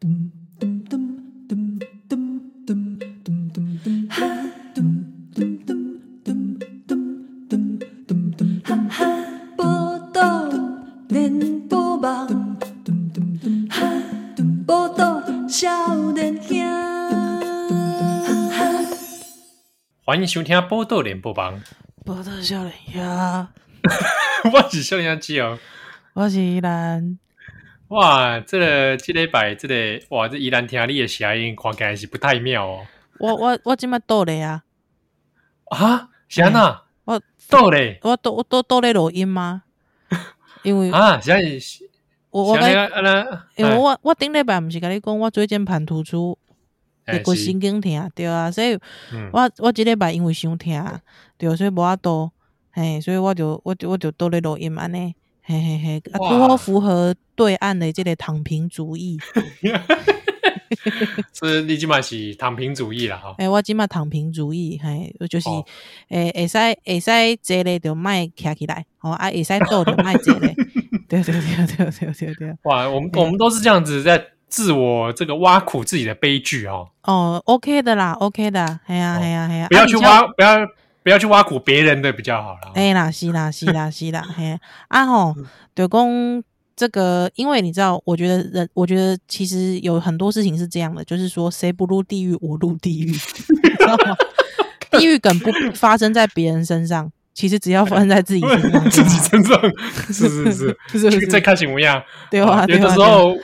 [0.00, 0.06] 欢
[20.20, 21.60] 迎收听报道联播网。
[22.04, 23.48] 报道 少年兄，
[24.52, 25.58] 我是少年机哦。
[26.12, 27.18] 我是依兰。
[27.88, 29.74] 哇，这个这礼拜这个
[30.10, 32.86] 哇，这依然听你的声音，看起来是不太妙哦。
[33.18, 34.62] 我我我今麦倒咧啊！
[35.70, 36.82] 啊，是安那？
[37.04, 39.62] 我倒咧，我倒我倒倒咧录音吗？
[40.62, 41.42] 因为啊，现在
[42.30, 42.56] 我我
[43.56, 46.38] 因为我我顶礼拜毋是甲你讲，我椎间盘突出，
[47.06, 48.78] 会骨神经疼，对啊，所以
[49.12, 51.00] 嗯我我即礼拜因为伤疼，
[51.38, 52.30] 对，所以无法度，
[52.70, 55.14] 嘿，所以我就我就我就倒咧录音安尼，
[55.48, 59.18] 嘿嘿嘿，啊，哇拄好符合对岸的这个躺平主义，
[61.32, 63.34] 是你即嘛是躺平主义啦哈。
[63.38, 65.64] 诶，我即马躺平主义，嘿，就是哦
[66.10, 67.10] 诶，会使会使
[67.42, 70.54] 坐咧就卖徛起来，哦，啊，会使倒就卖坐咧，
[71.08, 72.54] 对对对对对对对。
[72.64, 80.58] 哇，我们我们都是这样子在自我这个挖苦自己的悲剧哦，哦，OK 的啦，OK 的，嘿呀哦嘿呀嘿呀，不要去挖，啊不要
[81.02, 82.72] 不要去挖苦别人的比较好啦。
[82.74, 85.34] 哎啦，是啦，是啦， 是啦，嘿，啊吼，
[85.74, 86.42] 对公
[86.76, 93.16] 这个，因为你知道，我觉得人，我觉得其实有很多事情是这样的，就是说，谁不入地狱，我入地狱， 你
[93.70, 94.16] 知道吗？
[94.90, 99.60] 地狱梗不发生在别人身上，其实只要发生在自己身上， 自己身上。
[100.08, 100.28] 是。
[100.28, 100.76] 是是，是。
[100.90, 101.26] 不是。
[101.30, 102.02] 在看什么样？
[102.32, 103.36] 对啊，有的时候有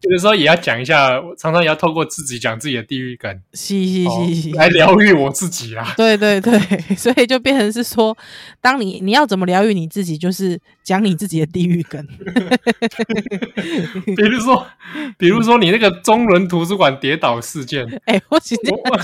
[0.00, 5.92] 有的时候也要讲一下，常常也要透过自己讲自己的地狱梗，是是哦是是，来疗愈我自己啦。
[5.98, 6.58] 对 对对，
[6.96, 8.16] 所以就变成是说，
[8.62, 12.02] 当你你要怎么疗愈你自己，就是讲你自己的地狱梗。
[14.16, 14.66] 比如说，
[15.18, 18.98] 比如说你那个中仑图书馆跌倒事件，哎、我今天我我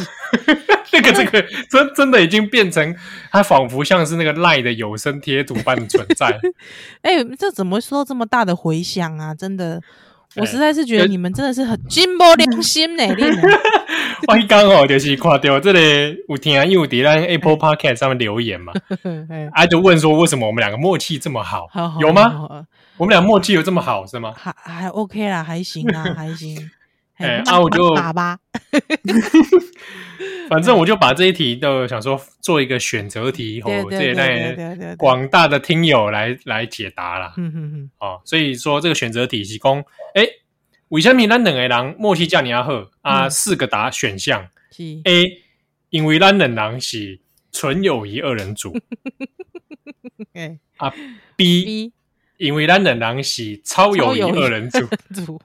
[0.92, 2.94] 那 个这个真真的已经变成，
[3.30, 6.38] 它仿佛像是那个赖的有声贴图般的存在。
[7.02, 9.34] 哎、这怎么会收这么大的回响啊？
[9.34, 9.80] 真的，
[10.36, 13.04] 我哎实在是觉得你们真的是很金波良心呢、
[14.28, 18.72] 我一刚好就是看到这里有听因为在 Apple Podcast 上面留言嘛，
[19.30, 21.66] 哎啊就问说为什么我们两个默契这么好？
[21.70, 22.66] 好好有吗？
[22.96, 24.34] 我们俩默契有这么好是吗？
[24.36, 26.70] 还还 OK 啦，还行啦，还行。
[27.18, 28.38] 哎那啊我就打吧，
[30.48, 37.34] 反正我就把这一题都想说做一个选择题，吼，这也对对对对让对对，广大的听友来来解答啦。
[37.36, 39.78] 嗯嗯嗯，哦，所以说这个选择题是讲，
[40.14, 40.26] 哎，
[40.88, 43.26] 为什么咱两个人默契这么好啊？
[43.26, 43.30] 嗯。
[43.30, 45.42] 四个答选项是，：A，
[45.90, 47.20] 因为咱两人是
[47.52, 48.76] 纯友谊二人组。
[50.34, 50.90] 哎啊
[51.36, 51.92] ；B，，B
[52.38, 54.78] 因为咱两人是超友谊二人组。
[55.12, 55.38] 组，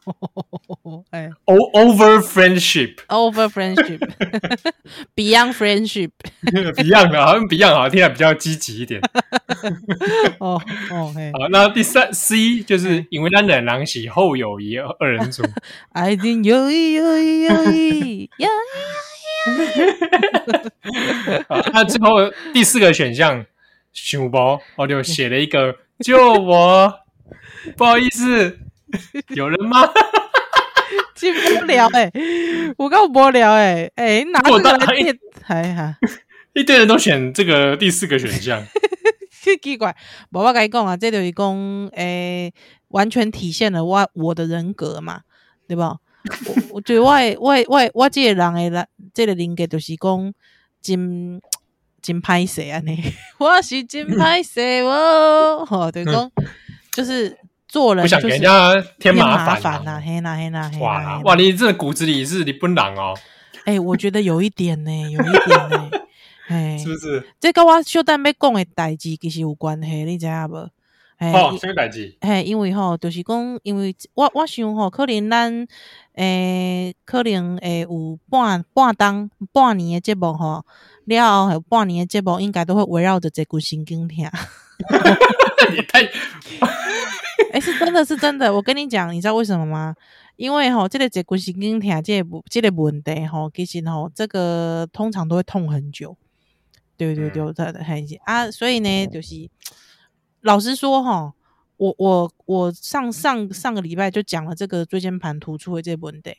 [1.11, 9.01] 哎，O over friendship，Over friendship，Beyond friendship，Beyond 的， 好像 Beyond 好像听起来比较积极一点。
[10.39, 10.61] 哦
[10.91, 11.31] 哦嘿。
[11.33, 15.43] 好，那第三 C 就是因为咱两人是后友谊二人组。
[15.93, 18.47] 爱情有意有意有意有
[21.49, 23.43] 好，那最后第四个选项，
[23.91, 26.93] 熊包，我就写了一个 救我，
[27.77, 28.59] 不好意思，
[29.35, 29.89] 有人吗？
[31.15, 32.11] 进不了哎、
[32.77, 35.97] 我够无聊哎、哎、拿这个我当来电，还哈，
[36.53, 38.61] 一堆人都选这个第四个选项，
[39.31, 39.95] 奇怪，
[40.31, 42.53] 无我跟你讲啊，这就是讲诶，
[42.89, 45.21] 完全体现了我我的人格嘛，
[45.67, 45.97] 对吧？
[46.45, 50.33] 我我觉得我的我的我的我这个人诶人，这个人格就是讲
[50.81, 51.41] 真
[52.03, 53.01] 真歹势安尼，
[53.39, 56.31] 我是真歹势哦， 吼，就是讲
[56.91, 57.35] 就是
[57.67, 60.83] 做人不想给人家添麻麻烦烦呐，嘿呐嘿呐嘿啦。
[60.83, 63.15] 哇哇，你这骨子里是日本人哦，
[63.65, 65.89] 哎、我觉得有一点呢、有一点呢、
[66.49, 67.25] 哎，是不是？
[67.39, 70.69] 这跟我小等要讲的代志其实有关系，你知影无？
[71.17, 72.17] 哎、哦，什么代志？
[72.19, 75.67] 嘿，因为吼，就是讲，因为我我想吼，可能咱
[76.15, 80.65] 诶，可能诶有半半当半年的节目吼，
[81.05, 84.17] 了后还有半年的节目，应该都会围绕着这股神经痛。
[85.71, 86.03] 你太
[87.53, 89.95] 哎、是真的是真的，我跟你讲，你知道为什么吗？
[90.35, 96.17] 因为吼，这个坐骨神经痛，这个这个问题吼，其实吼，这个通常都会痛很久。
[96.97, 99.49] 对对对，他很啊，所以呢，就是
[100.41, 101.33] 老实说哈，
[101.77, 106.35] 我我我上上上个礼拜就讲了这个椎间盘突出的这个问题，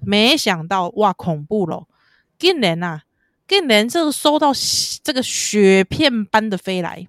[0.00, 1.88] 没想到哇，恐怖咯，
[2.38, 3.02] 竟然啊，
[3.46, 4.52] 竟然这个收到
[5.02, 7.06] 这个雪片般的飞来。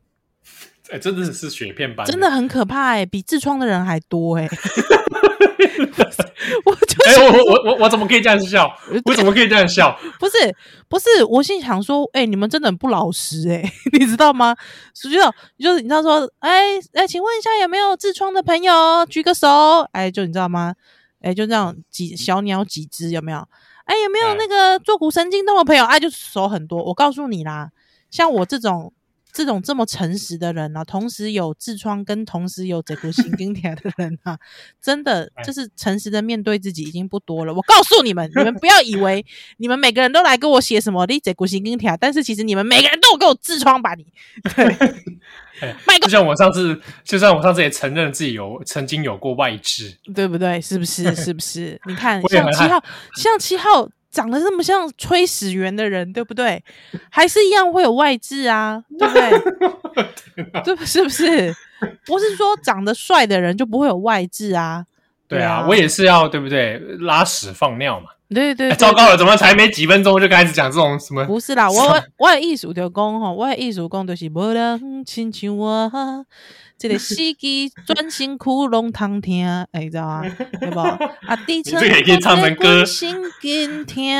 [0.92, 4.58] 哎，真的是雪片般，真的很可怕哎、欸，比痔疮的人还多哎、 欸。
[6.64, 8.72] 我就哎、欸，我我我我怎么可以这样笑？
[9.06, 9.98] 我怎么可以这样笑？
[10.20, 10.36] 不是
[10.88, 14.56] 不是，我心想说，哎、欸，你们真的很不老实哎、欸， 你知道吗？
[14.94, 15.20] 所以就
[15.58, 19.48] 就是你知道说，哎、欸、哎、欸，请问一下有没有痔疮的朋友举个手？
[19.92, 20.76] 哎、欸，就你知道吗？
[21.22, 23.44] 哎、欸，就这样几小鸟几只有没有？
[23.86, 25.84] 哎、欸，有没有那个坐骨神经痛的朋友？
[25.86, 26.84] 哎、欸，就手很多。
[26.84, 27.72] 我告诉你啦，
[28.12, 28.94] 像我这种。
[29.36, 34.40] 这种这么诚实的人啊，同时有痔疮跟同时有这个神经条的人啊，
[34.82, 37.54] 真的 就是诚实的面对自己已经不多了。
[37.54, 39.26] 我告诉你们，你们不要以为
[39.60, 43.94] 你们每个人都来跟我写什么你这个神经条，但是其实你们每个人都有给我痔疮吧？
[43.96, 44.06] 你
[44.56, 50.62] 对， 就像我上次，就像我上次也承认自己有曾经有过外痔，对不对？
[50.62, 51.14] 是不是？
[51.14, 51.78] 是不是？
[51.86, 52.82] 你看，像七号，
[53.18, 53.90] 像七号。
[54.16, 56.64] 长得这么像炊事员的人，对不对？
[57.10, 59.30] 还是一样会有外痔啊， 对不对？
[60.64, 61.54] 对， 是不是？
[62.06, 64.86] 不是说长得帅的人就不会有外痔啊？
[65.28, 66.80] 对啊，我也是要对不对？
[67.02, 68.12] 拉屎放尿嘛。
[68.30, 71.26] 对对，对，对、欸，糟糕了，怎么才没几分钟就开始讲这种什么？
[71.26, 75.92] 不是啦，我 我的意思就讲吼，我的意思讲就是无人亲像我。
[76.77, 80.22] 这个司机专心窟窿躺听，哎， 你知道吗？
[80.60, 80.80] 对不？
[80.80, 82.83] 啊， 低沉这个也可以唱成歌。
[82.83, 84.18] 心跟听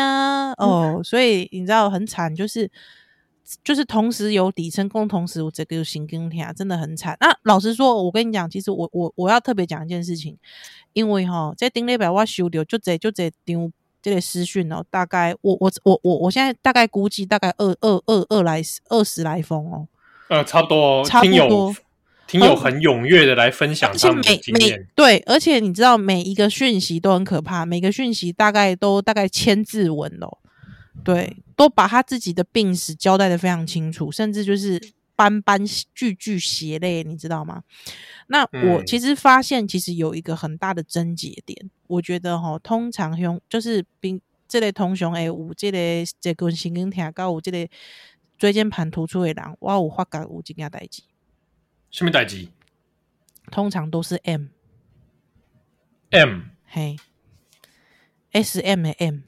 [0.58, 2.72] 哦，所以你知道很惨，就是
[3.64, 7.18] 就是同时有底层共，同时有这个心跟听，真的很惨。
[7.20, 10.38] 那、啊、老实说，我跟你讲，其实我我我要特别讲一件事情，
[10.94, 13.72] 因为哈，在顶礼拜我收到就这就这张
[14.02, 19.88] 这个私讯哦，大概我我我我我现在大概估计大概二二二二来二十来封哦，
[20.30, 21.76] 呃，差不多，差不多。
[22.28, 30.38] 挺有很踊跃的来分享他们的经验，对，而且你知道每一个讯息都很可怕，每个讯息大概都大概千字文哦，
[31.04, 34.82] 对，都把他自己的病史交代的非常清楚，甚至就是
[35.16, 35.64] 斑斑
[35.94, 37.62] 句句血泪，你知道吗？
[38.28, 47.70] 那我其实发现，其实有一个很大的症结点，嗯、我觉得哈，通常用就是病这类通常诶，有这类这根神经疼，高有这类
[48.40, 51.04] 椎间盘突出的人，我有发觉有这件代志。
[51.96, 52.46] 什么代志？
[53.50, 54.48] 通常都是 M
[56.10, 56.98] M 嘿
[58.34, 59.20] S M 的 M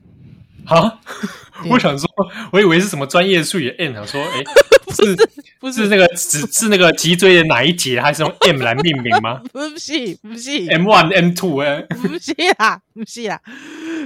[0.66, 1.00] 哈，
[1.72, 2.06] 我想说，
[2.52, 4.46] 我以为是什么专业术语 M，想说，哎、 欸，
[4.94, 5.16] 是
[5.62, 9.42] 不是，是那个只是那个脊椎的哪一节，还是用 M 来命名吗？
[9.54, 13.42] 不是，不是 M one M two 哎，不是啦，不是啦，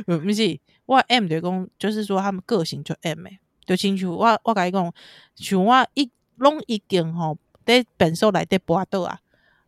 [0.06, 0.60] 不是。
[0.86, 4.16] 我 M 对公就是说他们个性就 M 诶，就清楚。
[4.16, 4.94] 我我跟你讲，
[5.36, 7.40] 像我一拢一件吼。
[7.72, 9.20] 在本寿来在搏斗啊，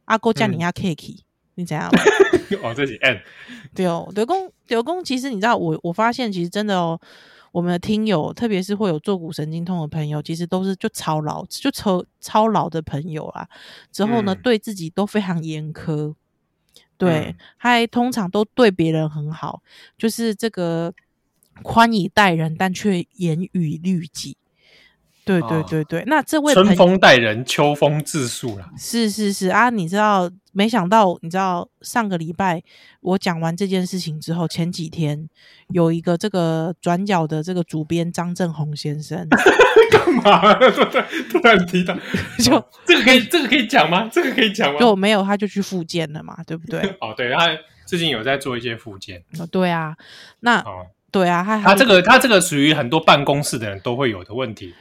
[0.05, 1.15] 阿哥叫你要 K K，
[1.55, 1.89] 你怎样？
[2.61, 3.21] 哦，这是 N。
[3.73, 6.99] 对哦，刘公刘公，其实你知道，我我发现其实真的哦，
[7.51, 13.47] 我们的听友，特别是会有坐骨神经痛的朋友，其实都是就超老，就超超老的朋友啊。
[13.91, 16.13] 之后呢，嗯、对自己都非常严苛，
[16.97, 19.61] 对，还、通常都对别人很好，
[19.97, 20.93] 就是这个
[21.63, 24.37] 宽以待人，但却严于律己。
[25.25, 28.69] 对对对对，哦、那这位春风待人，秋风自述啦。
[28.77, 32.61] 是是是啊，你知道，没想到，你知道，上个礼拜
[33.01, 35.29] 我讲完这件事情之后，前几天
[35.69, 39.27] 有一个这个转角的这个主编张正宏先生，
[39.91, 40.53] 干嘛？
[41.29, 41.95] 突然提到，
[42.39, 44.09] 就、哦、这个可以，这个可以讲吗？
[44.11, 44.79] 这个可以讲吗？
[44.79, 46.81] 就没有，他就去复健了嘛，对不对？
[46.99, 47.47] 哦，对，他
[47.85, 49.23] 最近有在做一些复健。
[49.39, 49.95] 哦，对啊，
[50.41, 50.59] 那。
[50.59, 54.73] 哦对啊，他他这个他这个属于很多办公室的人都会有的问题。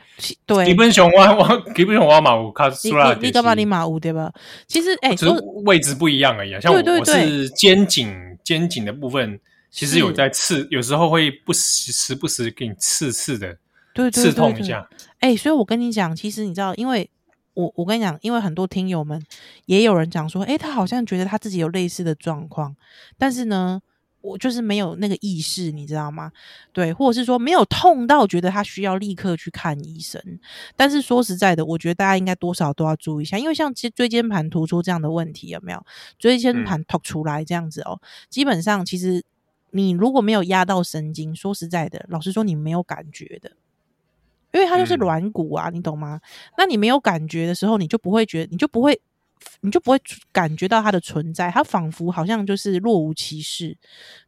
[0.46, 4.32] 对，基本上我我基本上我马五卡斯拉，你干嘛你马五对吧？
[4.66, 5.32] 其实哎，只是
[5.64, 6.60] 位置不一样而已。
[6.60, 8.14] 像我我是肩颈
[8.44, 9.38] 肩颈的部分，
[9.70, 13.56] 其实有在刺，有时候会不时时不时给你刺刺的，
[13.94, 14.88] 对刺痛一下。
[15.20, 17.08] 哎，所以我跟你讲，其实你知道，因为
[17.54, 19.22] 我我跟你讲，因为很多听友们
[19.66, 22.76] 也有人讲说，哎，他好像觉得他自己有类似的状况，
[23.18, 23.80] 但是呢。
[24.22, 26.32] 我就是没有那个意识，你知道吗？
[26.72, 30.22] 对，或者是说没有痛到觉得他需要立刻去看医生。
[30.76, 35.84] 但是说实在的，我觉得大家应该多少都要注意一下，因为像椎椎间盘突出这样的问题有没有？
[36.18, 39.24] 椎间盘突出来这样子哦，嗯、基本上其实
[39.72, 43.50] 你如果没有压到神经，说实在的，老实说你没有感觉的，
[44.52, 46.20] 因为它就是软骨啊，嗯、你懂吗？
[46.56, 49.00] 那你没有感觉的时候，你就不会觉得，你就不会。
[49.60, 50.00] 你就不会
[50.32, 53.76] 感觉到它的存在，它仿佛好像就是若无其事，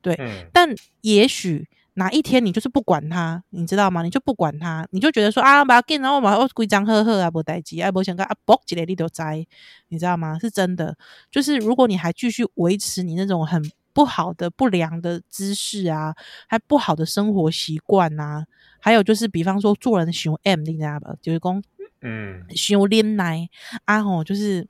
[0.00, 0.14] 对。
[0.18, 0.68] 嗯、但
[1.00, 4.02] 也许哪一天你就是不管它，你知道吗？
[4.02, 9.46] 你就不管它，你就觉得说啊，把它给然后把我规章呵呵啊，不待机啊，不想干啊，搏起来你都栽，
[9.88, 10.38] 你知道吗？
[10.40, 10.96] 是真的。
[11.30, 16.14] 就是如果你还继续维持你那种很不好的不良的姿势啊，
[16.48, 18.44] 还不好的生活习惯啊，
[18.80, 21.14] 还有就是比方说做人喜欢 M，你知道吧？
[21.20, 21.62] 就是讲。
[22.06, 23.48] 嗯，修炼奶
[23.86, 24.68] 啊吼，就是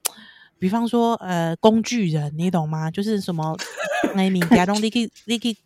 [0.59, 2.91] 比方说呃工具人，你懂吗？
[2.91, 3.57] 就是什么
[4.15, 5.57] 哎物件拢你去 你去。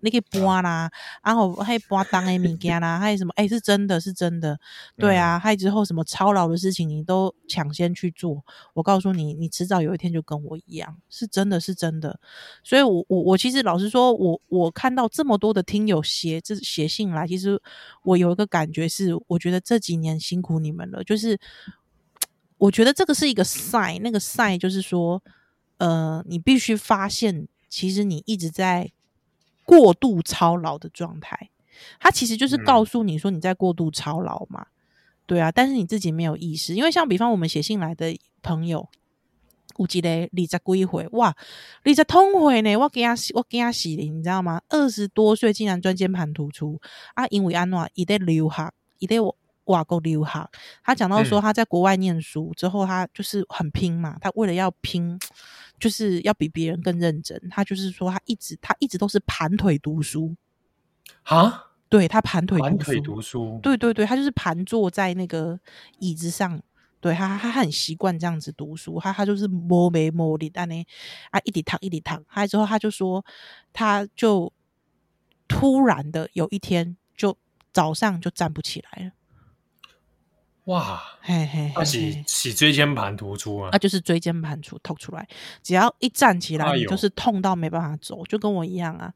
[0.00, 0.90] 你可以搬啦，
[1.24, 3.32] 然后还有搬重的物件啦，还有什么？
[3.34, 4.56] 哎、欸，是真的是真的，
[4.98, 5.38] 对啊。
[5.38, 8.44] 还有之后什么操劳的事情，你都抢先去做。
[8.74, 12.20] 我告诉你，你迟早有一天就跟我一样，是真的是真的。
[12.62, 17.60] 所以我，我我我其实老实说，我我看到这么多的听友写这写信来，其实
[18.04, 21.02] 我有一个感觉是，我觉得这几年辛苦你们了。
[21.02, 21.40] 就是
[22.58, 25.22] 我觉得这个是一个 sign，那个 sign 就是说，
[25.78, 28.92] 呃，你必须发现，其实你一直在。
[29.68, 31.50] 过度操劳的状态，
[31.98, 34.70] 它其实就是告诉你说你在过度操劳嘛，嗯、
[35.26, 38.88] 对啊，但是你自己没有意识，因为像比方我们写信来的朋友，
[39.76, 41.36] 有一个二十几回，哇，
[41.82, 44.62] 二十通回呢，我给他我给他洗你知道吗？
[44.68, 46.80] 二十多岁竟然椎间盘突出
[47.14, 47.26] 啊！
[47.30, 49.16] 因为安怎，伊在留学，伊在
[49.66, 50.48] 外国留学，
[50.82, 55.18] 他讲到说他在国外念书、嗯、之后，他就是很拼嘛，他为了要拼。
[55.78, 60.34] 就是要比别人更认真，他就是说，他一直他一直都是盘腿读书
[61.24, 65.60] 啊，对他盘腿盘腿读书，对对对，他就是盘坐在那个
[65.98, 66.58] 椅子上，
[66.98, 70.82] 对他他很习惯这样子读书，他他就是摸眉摸脸，但呢
[71.30, 73.22] 啊一直躺一直躺，还之后他就说，
[73.74, 74.50] 他就
[75.46, 77.36] 突然的有一天就
[77.70, 79.12] 早上就站不起来了。
[80.66, 85.26] 哇，嘿嘿，他是是椎间盘突出啊，啊，就是椎间盘突突出来，
[85.62, 89.12] 只要一站起来，就是痛到没办法走，就跟我一样啊，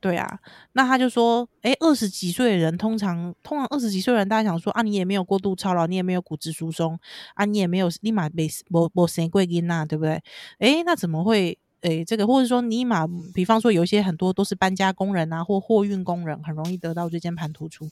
[0.00, 0.38] 对啊，
[0.72, 6.98] 那他就说，诶、欸，二十几岁的人，通常通常二十几岁的人，大家想说啊，你也没有过度操劳，你也没有骨质疏松
[7.34, 10.12] 啊，你也没有立马被没没生过囡仔，对不对？
[10.60, 11.58] 诶、欸，那怎么会？
[11.82, 17.88] 诶，这个或者说尼玛，比方说有一些很多都是搬家工人啊，或货运工人，很容易得到椎间盘突出，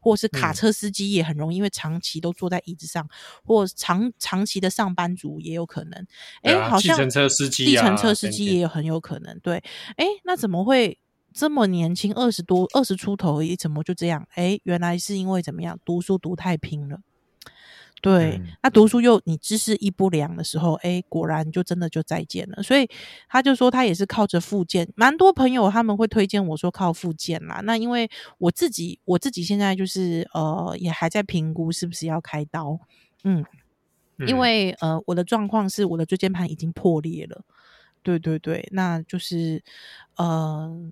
[0.00, 3.08] 或是卡车司机也很容易，因为长期都坐在椅子上，
[3.44, 6.06] 或长长期的上班族也有可能。
[6.42, 9.38] 诶、啊，好像计程车司机、啊，计程车司机也有很有可能。
[9.40, 9.62] 对，
[9.96, 10.98] 诶，那怎么会
[11.32, 14.26] 这么年轻，二十多、二十出头怎么就这样？
[14.34, 17.00] 诶，原来是因为怎么样，读书读太拼了。
[18.00, 22.62] 对，那读书又你知识一不良的时候，哎，果然就真的就再见了。
[22.62, 22.88] 所以
[23.28, 27.60] 他就说他也是靠着复健，蛮多朋友他们会推荐我说靠复健啦。
[27.64, 32.78] 那因为我自己我自己现在就是呃也还在评估是不是要开刀，
[33.24, 33.44] 嗯，
[34.26, 37.42] 因为呃我的状况是我的椎间盘已经破裂了，
[38.02, 39.62] 对对对，那就是
[40.16, 40.90] 呃。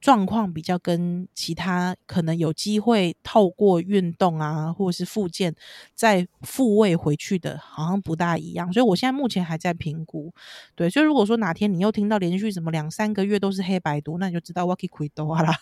[0.00, 5.54] 状况比较跟其他可能有机会透过运动啊，或者是复健
[5.94, 8.72] 再复位回去的，好像不大一样。
[8.72, 10.32] 所以我现在目前还在评估。
[10.74, 15.52] 对，所以如果说哪天你又听到连续什么两三个月都是黑白读，那你就知道我可以亏多啦。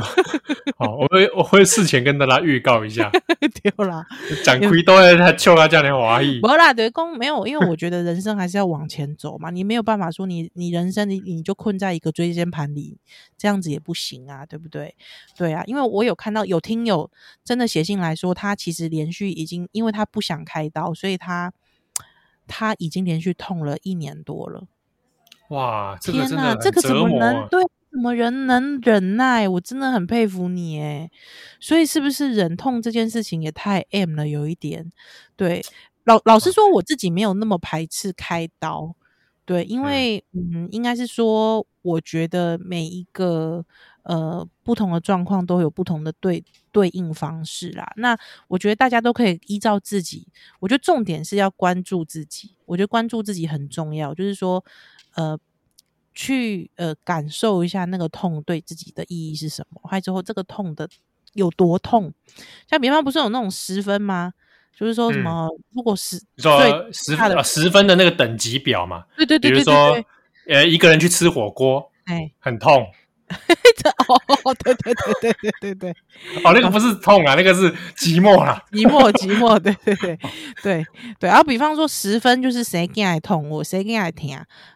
[0.78, 3.10] 好，我会我会事前跟大家预告一下。
[3.62, 4.06] 对啦，
[4.42, 6.40] 讲亏多的他笑他叫你华裔。
[6.40, 9.50] 不啦，对公没有，因为我觉得人生还是要往前走嘛。
[9.50, 12.96] 你没有办法说你你人生你你就困在一个椎间盘里
[13.36, 13.65] 这样子。
[13.70, 14.94] 也不行啊，对不对？
[15.36, 17.10] 对啊，因为我有看到有听友
[17.44, 21.52] 真的写信来说，他其实连续已经，因为他不想开刀，所以他
[22.46, 24.64] 他已经连续痛了一年多了。
[25.48, 27.62] 哇，天哪，这个怎么能对？
[27.88, 29.48] 怎么人能忍耐？
[29.48, 31.10] 我真的很佩服你诶。
[31.58, 34.28] 所以是不是忍痛这件事情也太 M 了？
[34.28, 34.92] 有一点。
[35.34, 35.64] 对，
[36.04, 38.94] 老老实说，我自己没有那么排斥开刀。
[39.46, 43.64] 对，因为嗯，嗯，应该是说，我觉得每一个
[44.02, 47.90] 呃不同的状况都有不同的对对应方式啦。
[47.96, 50.26] 那我觉得大家都可以依照自己，
[50.58, 52.56] 我觉得重点是要关注自己。
[52.66, 54.64] 我觉得关注自己很重要，就是说
[55.14, 55.38] 呃，
[56.12, 60.88] 去呃感受一下那个痛对自己的意义是什么，还有之后这个痛的
[61.34, 62.12] 有多痛。
[62.68, 64.32] 像比方不是有那种十分吗？
[64.78, 65.48] 就是说什么？
[65.48, 66.60] 嗯、如果十说
[66.92, 69.04] 十分啊，十分的那个等级表嘛。
[69.16, 70.04] 对对对，对，对，对，对，比如说，
[70.48, 72.86] 呃，一个人去吃火锅，哎，很痛。
[74.08, 75.90] 哦，对对对对对对对。
[76.44, 78.62] 哦，那个不是痛啊，那个是寂寞啦。
[78.70, 80.18] 寂寞寂寞，对对对
[80.62, 80.86] 对
[81.18, 81.28] 对。
[81.28, 84.28] 然后比方说十分就是谁更爱痛，我谁更爱疼。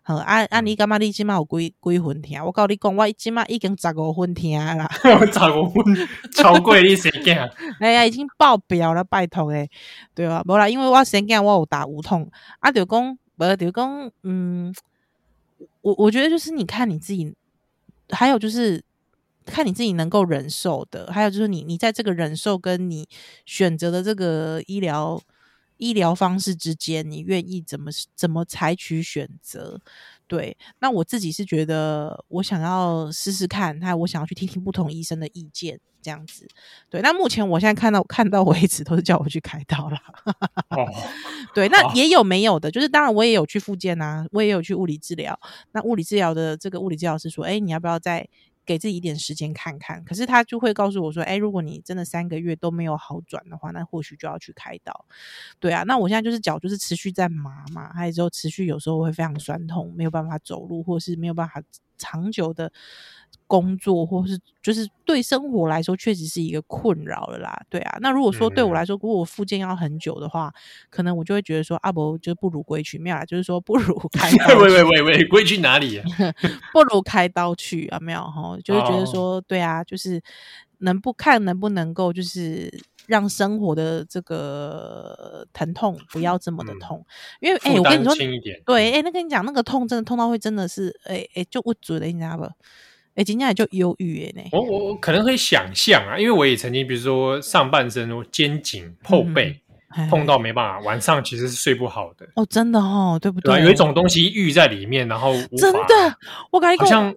[0.02, 0.98] 好，按按你干嘛？
[0.98, 2.44] 你起码有几几分疼？
[2.44, 4.90] 我告你讲，我起码已经十五分疼啦。
[5.00, 5.08] 十
[5.50, 7.34] 五分超过你谁更？
[7.80, 9.70] 哎呀，已经爆表了，拜托诶，
[10.14, 10.42] 对啊？
[10.46, 12.28] 无啦，因为我谁更我有打无痛。
[12.58, 14.74] 啊，就讲，无就讲，嗯，
[15.82, 17.32] 我我觉得就是你看你自己。
[18.12, 18.82] 还有就是
[19.46, 23.08] 看你自己能够忍受的，还有就是你你在这个忍受跟你
[23.46, 25.20] 选择的这个医疗
[25.78, 29.80] 医疗方式之间，你愿意怎么怎么采取选择？
[30.30, 36.46] 对，那我自己是觉得，我想要试试看，那我想要去听听不同医生的意见，这样子。
[36.88, 40.00] 对，那目前我现在看到看到为止，都是叫我去开刀啦。
[40.68, 40.86] 哦，
[41.52, 45.36] 对，那也有没有的，就是当然我也有去复健啊，我也有去物理治疗。
[45.72, 48.28] 那物理治疗的这个物理治疗师说，哎，你要不要再？
[48.66, 55.06] 给自己一点时间看看，可是他就会告诉我说：“哎，如果你真的三个月都没有好转的话，那或许就要去开刀。”
[55.58, 61.60] 对啊，那我现在就是脚就是持续在麻嘛，还有之后持续有时候会非常酸痛，没有办法走路，或是没有办法
[62.00, 62.72] 长久的。
[63.46, 67.60] 工作或是就是对生活来说，确实是一个困扰了啦。
[67.68, 70.52] 对啊，那如果说对我来说，如果我复健要很久的话，
[70.88, 74.56] 可能我就会觉得说，阿伯就不如归去，没有啦，就是说不如 开刀。
[74.60, 76.06] 喂喂喂喂，归去哪里啊？
[76.72, 77.98] 不如开刀去啊？
[78.00, 80.22] 没有哈，就是觉得说，对啊，就是
[80.78, 82.72] 能不看能不能够，就是
[83.10, 87.04] 让生活的这个疼痛不要这么的痛，
[87.40, 88.14] 因为哎，我跟你说，
[88.64, 92.44] 对，哎，那跟你讲，那个痛真的痛到会真的是，哎哎，就不准的，你知道不？
[93.16, 94.48] 哎，今天也就忧郁哎呢。
[94.52, 99.60] 我我我可能会想象啊，因为我也曾经，比如说上半身、肩颈、后背
[100.08, 102.28] 痛到没办法，晚上其实是睡不好的。
[102.36, 103.60] 哦，真的哦，对不对？
[103.64, 106.16] 有一种东西郁在里面，然后真的，
[106.52, 107.12] 我感觉好像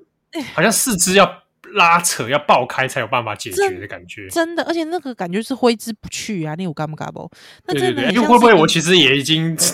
[0.56, 1.43] 好像四肢要
[1.74, 4.28] 拉扯、要爆开才有办法解决的感觉。
[4.30, 6.56] 真的，而且那个感觉是挥之不去啊！
[6.56, 7.30] 你有干不干不？
[7.68, 9.58] 那真的，因为会不会我其实也已经。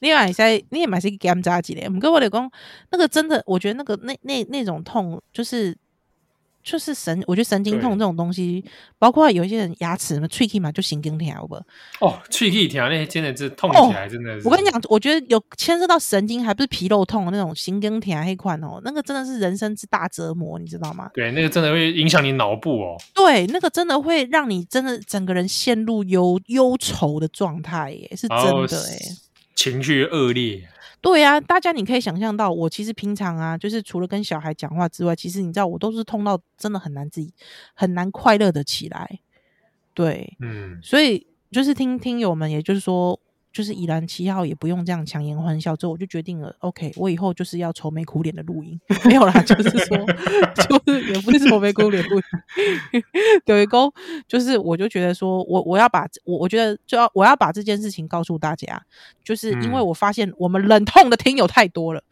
[0.00, 1.84] 你买在，你也买是一个 game 扎几嘞？
[1.86, 2.48] 我们跟我老公
[2.90, 5.76] 那个真的，我觉得那个那那那种痛，就是
[6.66, 8.64] 就是神，我觉得神经痛这种东西，
[8.98, 11.54] 包括有一些人牙齿什么脆 k 嘛，就神经痛好不？
[12.00, 14.48] 哦，脆 k 条那些真的是痛起来真的是。
[14.48, 21.08] 我跟你讲，我觉得有牵涉到神经，还不是皮肉痛那种神经痛黑款哦，那个真的是人生之大折磨，你知道吗？
[21.14, 22.96] 对，那个真的会影响你脑部哦。
[23.14, 28.98] 对，那个真的会让你真的整个人陷入忧忧愁的状态，耶，是真的，耶。
[29.54, 30.68] 情绪恶劣，
[31.00, 37.32] 对啊，大家你可以想象到，我其实平常啊，就是除了跟小孩讲话之外，其实你知道，我都是痛到真的很难自己
[37.74, 39.20] 很难快乐的起来，
[39.94, 43.18] 对，嗯，所以就是听听友们，也就是说。
[43.56, 49.96] 就是宜兰七号也不用这样强颜欢笑，之后我就决定了，OK，我以后就是要愁眉苦脸的录音， 没有啦，就是说，
[50.84, 52.16] 就是也不是愁眉苦脸录
[52.92, 53.02] 音，
[53.46, 53.90] 有一个
[54.28, 58.84] 就是我就觉得说我我要把我我觉得就要我要把这件事情告诉大家，
[59.24, 62.04] 就是因为我发现我们忍痛的听友太多了，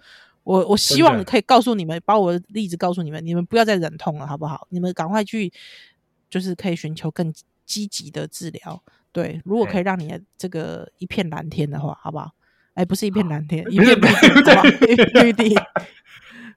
[0.45, 4.67] 我我希望可以告诉你们，把我的例子告诉你们，你们不要再忍痛了，好不好？
[4.71, 5.53] 你们赶快去，
[6.31, 7.31] 就是可以寻求更
[7.65, 8.83] 积极的治疗。
[9.13, 12.33] 对，如果可以让你的这个一片蓝天的话，好不好？
[12.75, 15.55] 哎，不是一片蓝天， 一片绿地，绿地。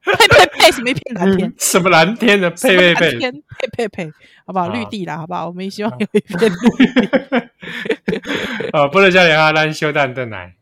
[0.03, 0.71] 呸呸呸！
[0.71, 1.53] 什么一片蓝天？
[1.59, 2.49] 什么蓝天的？
[2.51, 3.19] 呸呸呸！
[3.19, 4.11] 呸呸呸！
[4.45, 4.69] 好不好？
[4.69, 5.47] 绿地啦，好不好？
[5.47, 7.49] 我们也希望有一片绿地。
[8.71, 10.55] 哦，不能叫你阿兰修蛋的奶。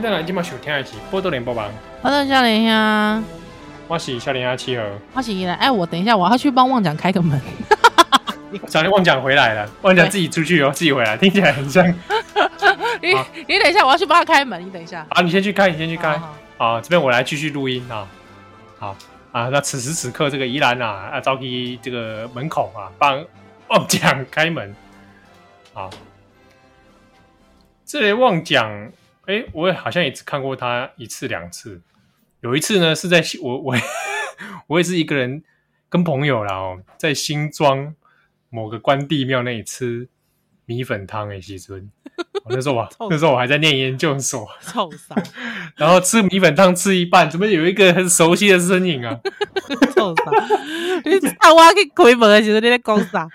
[0.00, 1.68] 欢迎再来今晚收听的是《波多连播榜》。
[2.00, 3.22] 我是小林呀，
[3.86, 4.82] 我是小林呀七号，
[5.12, 5.54] 我是依兰。
[5.56, 7.38] 哎，我等一下，我要去帮旺讲开个门。
[8.66, 11.86] 小林旺讲回来了，旺讲自己出去哦，自己回来，听起来很像。
[13.02, 13.14] 你
[13.46, 14.64] 你等一下，我要去帮他开门。
[14.64, 15.06] 你等一下。
[15.10, 16.18] 啊，你先去开，你先去开。
[16.56, 18.08] 好，这边我来继续录音啊。
[18.78, 18.96] 好
[19.32, 23.22] 啊，那此时此刻，这个宜兰啊，啊，召集这个门口啊，帮
[23.68, 24.74] 旺讲开门。
[25.74, 25.90] 好，
[27.84, 28.90] 这里旺讲。
[29.30, 31.80] 哎，我也好像也只看过他一次两次。
[32.40, 33.76] 有一次呢，是在我我
[34.66, 35.44] 我也是一个人
[35.88, 37.94] 跟朋友啦哦，在新庄
[38.48, 40.08] 某个关帝庙那里吃
[40.66, 41.88] 米粉汤诶，西村。
[42.48, 45.14] 那时候我 那时候我还在念研究所，臭傻。
[45.78, 49.16] 然后吃米粉汤吃一半，怎么有一个很熟悉的身影啊？
[49.94, 50.24] 臭傻！
[51.04, 53.28] 你啊，我要去开门的时候你在讲啥？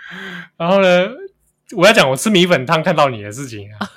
[0.58, 1.10] 然后呢，
[1.77, 3.88] 我要讲我吃米粉汤看到你的事情啊。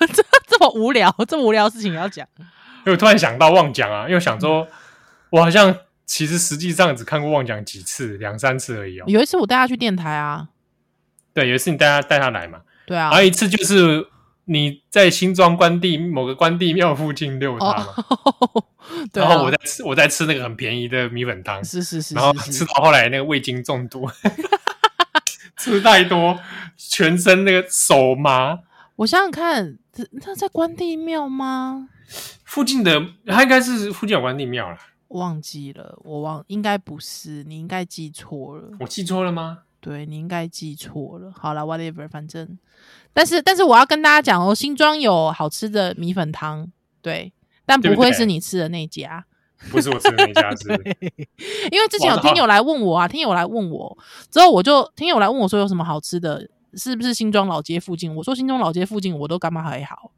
[0.59, 2.27] 这么无聊， 这么无聊的事情也要讲。
[2.39, 4.67] 因为我突然想到旺讲啊，因为想说，
[5.29, 5.73] 我好像
[6.05, 9.05] 其实实际上只看过旺讲几次，两三次而已哦。
[9.07, 10.49] 有一次我带他去电台啊，
[11.33, 13.09] 对，有一次你带他带他来嘛，对啊。
[13.11, 14.07] 还有一次就是
[14.45, 18.65] 你在新庄关帝某个关帝庙附近遛它嘛，哦，
[19.13, 24.09] 对啊，然后我在吃我在吃那个很便宜的米粉汤，是是是，然后吃到后来那个味精中毒，
[25.57, 26.39] 吃太多，
[26.77, 28.59] 全身那个手麻。
[28.95, 29.77] 我想想看，
[30.21, 31.89] 他在关帝庙吗？
[32.43, 34.77] 附近的，他应该是附近有关帝庙了。
[35.09, 38.69] 忘记了，我忘，应该不是，你应该记错了。
[38.79, 39.59] 我记错了吗？
[39.79, 41.31] 对，你应该记错了。
[41.35, 42.59] 好了，whatever，反正，
[43.13, 46.69] 但是但是我要跟大家讲哦，新庄有好吃的米粉汤，
[47.01, 47.31] 对，
[47.65, 49.25] 但不会是你吃的那家？
[49.71, 50.69] 不是我吃的那家是，
[51.71, 53.97] 因为之前有听友来问我啊，听友来问我
[54.29, 58.13] 之后，我就听友来问我说有什么好吃的，是不是新庄老街附近？
[58.15, 60.11] 我说新庄老街附近我都干嘛还好，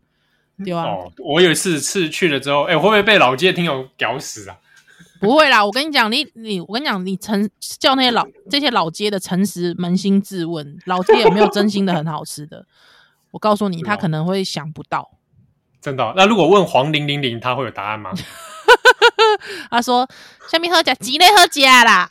[0.64, 0.84] 对吧？
[0.84, 4.58] 哦，我有一次次去了之后，哎，会不会被老街听友屌死啊？
[5.22, 12.66] 不会啦，我跟你讲，你你我跟你讲，你诚叫那些老这些老街的诚实扪心自问，老街有没有真心的很好吃的？
[13.32, 15.12] 我告诉你，他可能会想不到。
[15.80, 16.14] 真的、哦？
[16.16, 18.12] 那如果问黄零零零，他会有答案吗？
[19.70, 20.08] 他说
[20.52, 22.10] ：“下面喝家鸡肋喝家啦，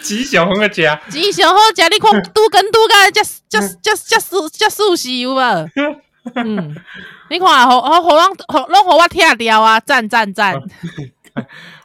[0.00, 5.38] 鸡鸡小红个家，鸡小红家，你看都跟都跟加加加加素加素食有无？
[6.34, 6.74] 嗯。”
[7.30, 9.80] 你看，好好好，让好让好我跳掉啊！
[9.80, 10.54] 赞赞赞！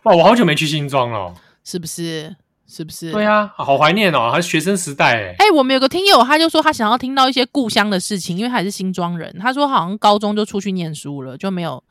[0.03, 2.35] 哇，我好久没去新庄了，是不是？
[2.67, 3.13] 是不是？
[3.13, 5.35] 对啊，好怀念哦，还是学生时代哎。
[5.39, 9.33] 哎、欸，我们有个听友，他就说他想要听到一些故乡的事情，因为他是新庄人。
[9.39, 11.81] 他说好像高中就出去念书了，就没有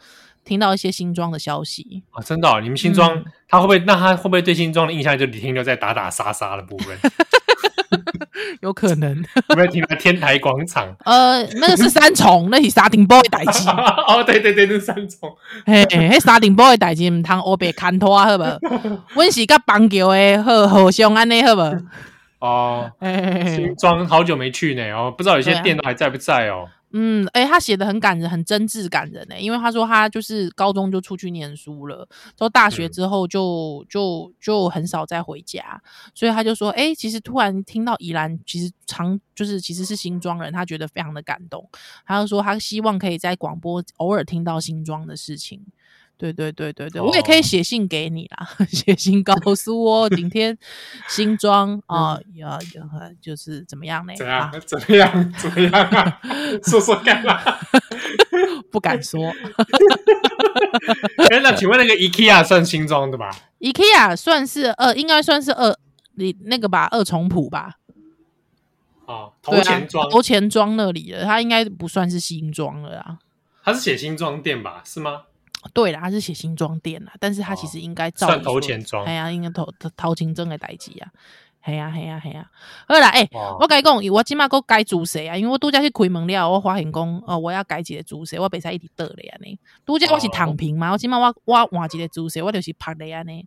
[0.46, 2.22] 听到一些新庄的消息啊。
[2.22, 3.78] 真的、哦，你们新庄、嗯、他会不会？
[3.80, 6.96] 那他会不会对新庄的印象就停留在打打杀杀的部分？
[8.60, 9.14] 有可能，
[9.50, 10.94] 有没有听到天台广场？
[11.04, 13.68] 呃，那个是三重，那是沙丁堡的代志。
[14.08, 15.36] 哦，对对对，那是三重。
[15.64, 18.44] 嘿，嘿，沙丁堡的代志唔通乌白牵拖好不？
[19.14, 21.62] 阮是甲棒球的好好相安尼好不？
[22.38, 26.68] 哦，新庄好久没去呢，哦，不知道有些店都还在不在哦。
[26.92, 29.38] 嗯，诶、他写的很感人，很真挚感人呢。
[29.38, 35.82] 因为他说他就是高中就出去念书了，到大学之后就、就就很少再回家，
[36.14, 41.68] 所以他就说，诶、其实突然听到宜兰其实常就是其实是新庄人，他觉得非常的感动。
[42.06, 45.60] 他就说他希望可以在广播偶尔听到新庄的事情。
[46.18, 50.56] 对对对对对，我也可以写信给你啦， 写、哦、信告诉我今天
[51.08, 52.84] 新装啊， 要要
[53.20, 54.14] 就是怎么样呢？
[54.16, 54.50] 怎样？
[54.66, 55.32] 怎么样？
[55.38, 56.20] 怎么样啊？
[56.64, 57.58] 说说看啦，
[58.72, 59.20] 不敢说。
[61.30, 65.76] 哎，那请问那个 IKEA 算新装的吧？IKEA 算是二，应该算是二，
[66.14, 67.74] 你那个吧，二重谱吧？
[69.06, 73.18] 哦，头前庄，头前庄那里的，它应该不算是新装了啊。
[73.62, 74.82] 它是写新装店吧？
[74.84, 75.22] 是吗？
[75.72, 81.08] 对啦，他是写新装店啦，但是他其实应该照、哦、算头前装，哎呀，应该头头前庄的代志啊，
[81.60, 82.48] 嘿呀嘿呀嘿呀，
[82.86, 93.46] 好啦，诶、欸，我跟你讲，我今麦个改主席啊，因为我拄则去开门了，我发现讲，哦，我要改一个主席，我袂使一直倒咧安尼，拄则我是躺平嘛，哦、我今麦我我换一个主席，我就是趴咧安尼，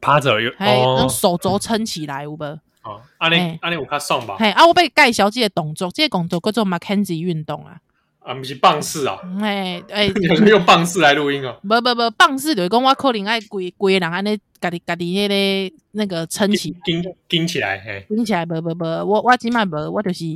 [0.00, 2.58] 趴着有，嘿，用手肘撑起来有无？
[2.84, 4.36] 哦，安尼安尼有较爽吧？
[4.38, 7.80] 嘿，啊，我被介绍这个动作，这个动作叫做 McKenzie 运动啊。
[8.28, 9.18] 啊，不是棒式啊！
[9.40, 11.58] 哎哎， 有人用棒式来录音哦。
[11.62, 15.28] 不不不，棒式就是讲我可能爱规规个人安尼，家己家己迄
[15.70, 20.26] 个那个撑起，顶顶起来，嘿，顶起来，不不不，我我今麦不，我就是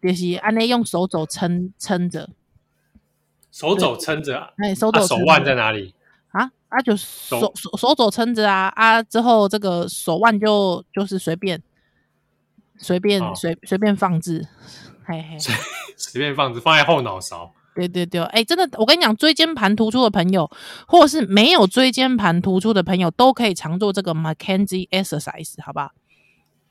[0.00, 2.30] 就是安尼用手肘撑撑着，
[3.50, 5.92] 手肘撑着，哎，手肘手腕在哪里？
[6.30, 11.60] 啊啊，就手手手肘撑着啊啊，之后这个手腕就就是随便
[12.76, 14.46] 随便随随便放置。
[15.08, 15.38] 嘿嘿，
[15.96, 17.52] 随便放着，放在后脑勺。
[17.74, 20.50] 对对对，哎、欸，真的，我跟你讲，椎间盘突出的朋友，
[20.86, 25.90] 或者是没有椎间盘突出的朋友，都可以常做这个 McKenzie exercise，好不好？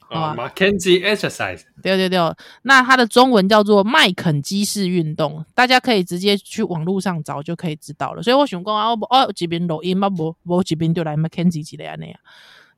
[0.09, 1.61] 啊，McKenzie exercise。
[1.81, 2.19] 对对对，
[2.63, 8.21] 那它的中文叫做麦肯基式运动，大家可以直接去网络上找就可以知道了。
[8.21, 12.19] 所以我想讲啊，我我这边录音嘛，我我这边就来 McKenzie 之类安尼啊。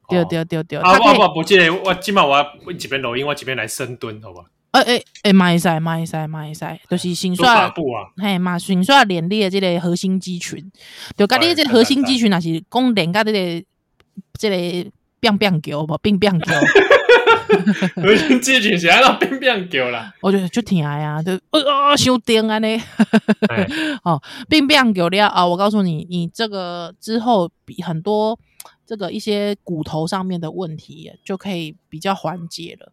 [0.07, 4.45] 对对对对，啊，我我不记得，我起码我我这边录音，我这边来深蹲，好吧？
[4.71, 7.73] 诶诶诶，买赛买赛买赛，就是先刷，
[8.17, 10.71] 嘿嘛，先刷练你的这个核心肌群，
[11.17, 13.65] 就甲你这个核心肌群，也是讲练甲这个
[14.33, 16.53] 这个变变球不变变球，
[18.01, 20.13] 核心肌群是按照变变球啦。
[20.21, 21.33] 我就挺爱啊，就
[21.67, 22.79] 啊伤电安尼，
[24.03, 25.45] 哦变变球了啊！
[25.45, 28.37] 我告诉你，你这个之后比很多
[28.85, 32.91] 这个一些骨头上面的问题就可以比较缓解了。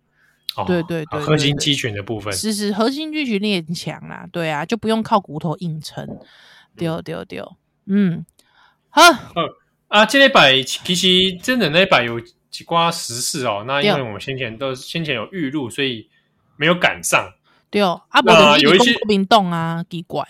[0.65, 6.07] 对对对，核心肌群的部分是是核心肌群练强啦，对啊，就不用靠骨头硬撑。
[6.79, 8.27] 丢丢丢，嗯，
[8.91, 9.01] 好，
[9.89, 13.65] 啊，这礼拜其实真的那礼拜有几挂时事哦。
[13.67, 16.11] 那因为我们先前都先前有预录，所以
[16.59, 17.33] 没有赶上。
[17.71, 20.23] 对哦，啊，有一些国民党啊，奇怪。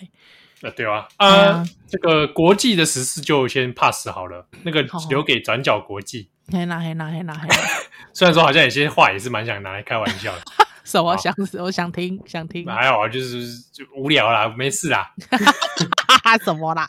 [0.61, 6.29] 啊，对啊，啊，啊这个国际的时事就先 pass 好了，那个留给转角国际。
[6.51, 7.55] 嘿啦嘿啦嘿啦嘿啦。
[8.13, 10.41] 虽然说好像有些话也是蛮想拿来开玩笑的。
[10.83, 12.65] 是我想死，我想听，想听。
[12.65, 15.11] 还好啊，就是就无聊啦，没事啦。
[16.43, 16.87] 什么啦？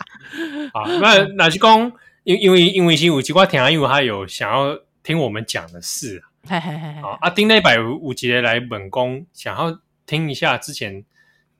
[0.72, 1.92] 好，那那是讲，
[2.22, 6.22] 因因为因为是有几块听啊，因为他有想要听我们讲的事。
[6.46, 7.00] 嘿嘿嘿嘿。
[7.00, 11.04] 啊，阿丁那百五集来本宫，想要听一下之前。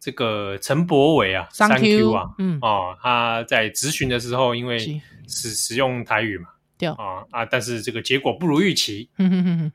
[0.00, 4.78] 这个陈博伟啊，Thank you 啊，嗯，哦，他在咨询的时候，因为
[5.26, 9.10] 使使用台语嘛，对啊啊，但是这个结果不如预期，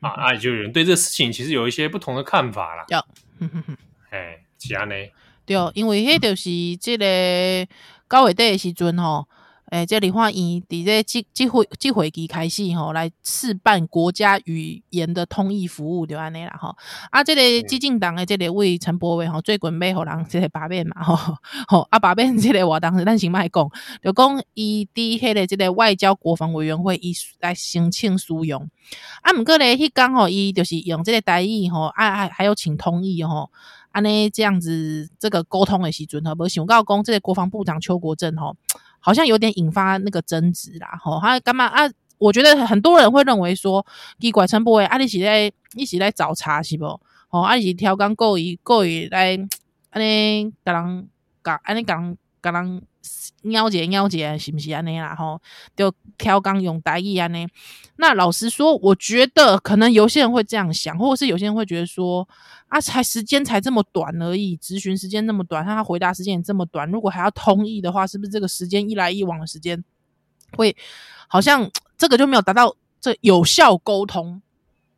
[0.00, 2.98] 啊啊，就有人对这个事情其实有一些不同的看法啦，有，
[3.40, 3.76] 嗯哼哼，
[4.10, 5.10] 哎，是安尼？
[5.46, 7.66] 对，因为迄就是这个
[8.08, 9.28] 九月底的时阵吼。
[9.74, 16.76] 诶，这里话以伫这即即会即会期开始吼，来试办国家语言的通译服务，就安尼啦吼。
[17.10, 23.68] 啊，这个激进党的这个位陈伯伟吼，最近要互人这个把柄嘛吼，吼啊把柄这个话当时咱先卖讲，
[24.00, 28.62] 就讲伊伫迄个即个外交国防委员会伊来申请使用。
[29.22, 33.50] 啊，毋过咧，迄工吼，伊就是用这个台语吼，啊啊，还有请通译吼，
[33.90, 38.56] 安尼这样子这个沟通的时阵吼，无想到讲这个国防部长邱国正吼。
[39.04, 41.82] 好像有点引发那个争执啦，吼，他干嘛啊？
[42.16, 43.84] 我觉得很多人会认为说，
[44.16, 46.98] 你拐陈柏惟啊，你是在一起在找茬是不？
[47.28, 49.36] 吼，啊，你是挑工故意故意来
[49.90, 51.08] 安尼甲人
[51.42, 52.82] 甲安尼甲人甲人
[53.42, 55.14] 拗一拗一是不是安尼啦？
[55.14, 55.40] 吼，
[55.76, 57.46] 就挑刚用台语安尼。
[57.96, 62.28] 那老实说，我觉得可能有些人会这样想，或者是有些人会觉得说。
[62.68, 69.84] 啊，才时间才这么短而已，咨询时间那么短，他回答时间也这么短，如果还要通译的话，是不是这个时间一来一往的时间
[70.56, 70.74] 会
[71.28, 74.42] 好像这个就没有达到这有效沟通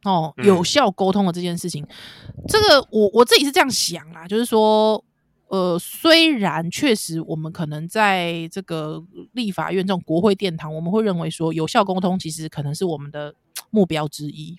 [0.04, 5.04] 哦，有效沟通的这件事情，嗯、这个我我自己是这样想啦，就是说，
[5.48, 13.34] 呃，虽然确实我们可能在这个立法院这种国会殿堂，我们会认为说有效沟通其实可能是我们的
[13.70, 14.56] 目标之一。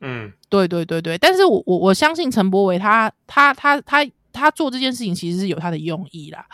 [0.00, 6.46] 嗯，对对对对，但是我我我相信陈柏伟他他他他他做这件事情其实是有他的用意啦。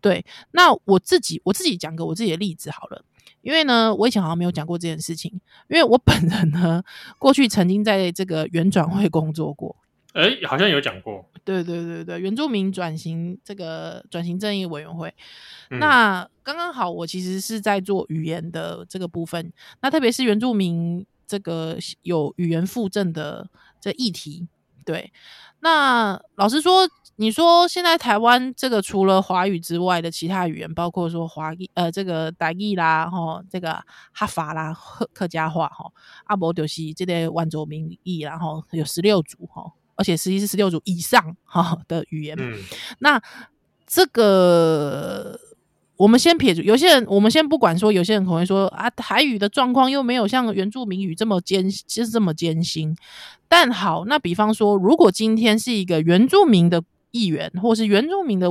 [0.00, 3.04] 对，那我自己我自己讲个我自己的例子好了，
[3.42, 5.30] 因为呢，我以前好像没有讲过这件事情，
[5.68, 6.82] 因为我本人呢
[7.18, 9.76] 过去曾经在这个原转会工作过，
[10.14, 15.14] 哎，好像有讲过，对对对对，原住民转型这个转型正义委员会，
[15.70, 21.06] 嗯、那刚刚好我其实是在做语言的这个部分，那特别是原住民。
[21.26, 23.48] 这个有语言复振的
[23.80, 24.46] 这议题，
[24.84, 25.10] 对。
[25.60, 35.90] 那老实说，你说现在台湾这个除了华语之外的其他语言，包括说华语，呃，这个台语啦，吼，这个哈法啦，客客家话，吼，
[36.24, 42.36] 阿伯就是这个万州民语，然后有十六组，吼，而且实际是十六组以上，哈的语言。
[42.38, 42.58] 嗯。
[42.98, 43.22] 那
[43.86, 45.38] 这个。
[45.96, 52.96] 我们先撇除有些人，我们先不管说，有些人可能会说啊，台语的状况又没有像原住民语这么艰，就是这么艰辛。
[53.46, 58.48] 但好，那比方说，如果今天是一个原住民的议员，或是原住民的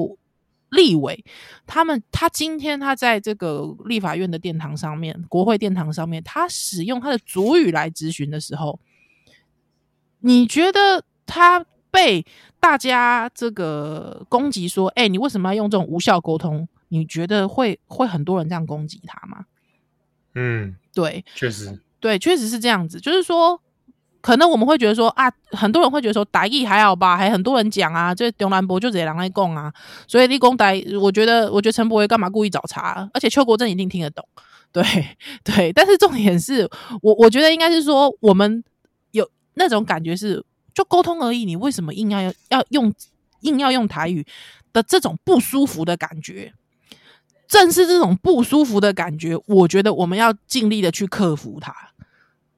[0.70, 1.26] 立委，
[1.68, 8.80] 他们他今天他在这个立法院的殿堂上面，国会殿堂上面，他使用他的族语来咨询的时候，
[10.22, 11.04] 你觉得
[11.34, 12.24] 他被
[12.60, 16.68] 大家这个攻击说，哎，你为什么要用这种无效沟通？
[16.90, 19.46] 你觉得会会很多人这样攻击他吗？
[20.36, 23.00] 嗯，对，确实，对，确实是这样子。
[23.00, 23.60] 就是说，
[24.22, 29.74] 可能我们会觉得说啊，很多人会觉得说，台语还好吧，还很多人讲啊，这中南部就直接拿来供啊，
[30.08, 33.10] 所以立功台，我觉得，我觉得陈柏惟干嘛故意找茬？
[33.12, 34.24] 而且邱国正一定听得懂，
[34.72, 34.84] 对
[35.44, 35.74] 对。
[35.74, 36.70] 但是重点是
[37.02, 38.64] 我，我觉得应该是说，我们
[39.14, 42.94] 有那种感觉是就沟通而已，你为什么硬要要用
[43.42, 44.26] 硬要用台语
[44.72, 46.54] 的这种不舒服的感觉？
[47.46, 51.76] 正是这种不舒服的感觉，我觉得我们要尽力的去克服它。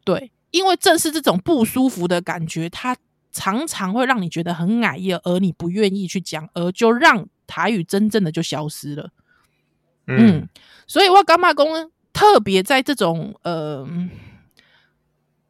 [0.06, 2.96] 对，因为正是这种不舒服的感觉，它
[3.34, 9.10] 常常会让你觉得很碍眼，而你不愿意去讲，而就让台语真正的就消失了。
[10.08, 10.50] 嗯，嗯，
[10.88, 11.66] 所以我干嘛讲，
[12.14, 13.86] 特别在这种呃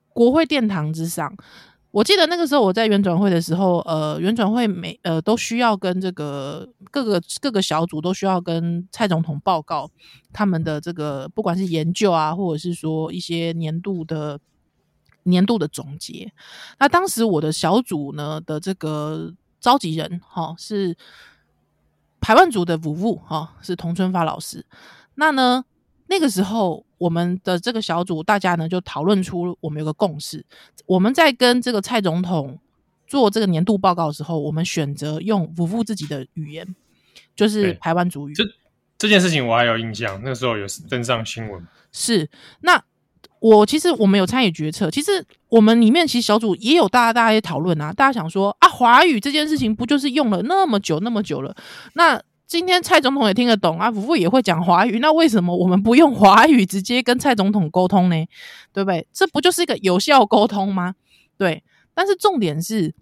[0.10, 1.36] 国会殿堂之上。
[1.96, 9.90] 我记得那个时候我在原转会的时候，呃，原转会每呃都需要跟这个各个各个小组都需要跟蔡总统报告
[10.34, 14.38] 他们的这个不管是研究啊，或者是说一些年度的
[15.24, 16.34] 年度的总结。
[16.80, 20.98] 那当时我的小组呢的这个召集人哈是
[22.20, 24.66] 排湾族的夫妇哈是童春发老师。
[25.14, 25.64] 那呢
[26.08, 26.84] 那个时候。
[26.98, 30.44] 我们的这个小组，大家呢就讨论出我们有个共识。
[30.86, 32.58] 我们在跟这个蔡总统
[33.06, 36.65] 做这个年度报告的时候，我们选择用夫妇自己的语言，
[37.36, 38.34] 就是台湾主语。
[38.34, 38.46] 这
[38.98, 41.68] 这件事情我还有印象，那时候有登上新闻。
[41.91, 42.28] 是，
[42.62, 42.82] 那
[43.41, 51.54] 我其实我们有参与决策，其实我们里面其实小组也有大家大家也讨论啊，大家想说啊，华语这件事情不就是用了那么久那么久了？
[51.94, 58.16] 那今天蔡总统也听得懂啊，夫妇也会讲华语，那为什么我们不用华语直接跟蔡总统沟通呢？
[58.72, 59.08] 对不对？
[59.12, 60.96] 这不就是一个有效沟通吗？
[61.38, 61.64] 对。
[61.94, 62.94] 但是重点是，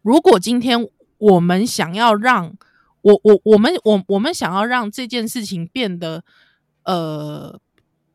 [0.00, 2.56] 如果今天我们想要让
[3.02, 6.24] 我我我们我我们想要让这件事情变得
[6.84, 7.60] 呃，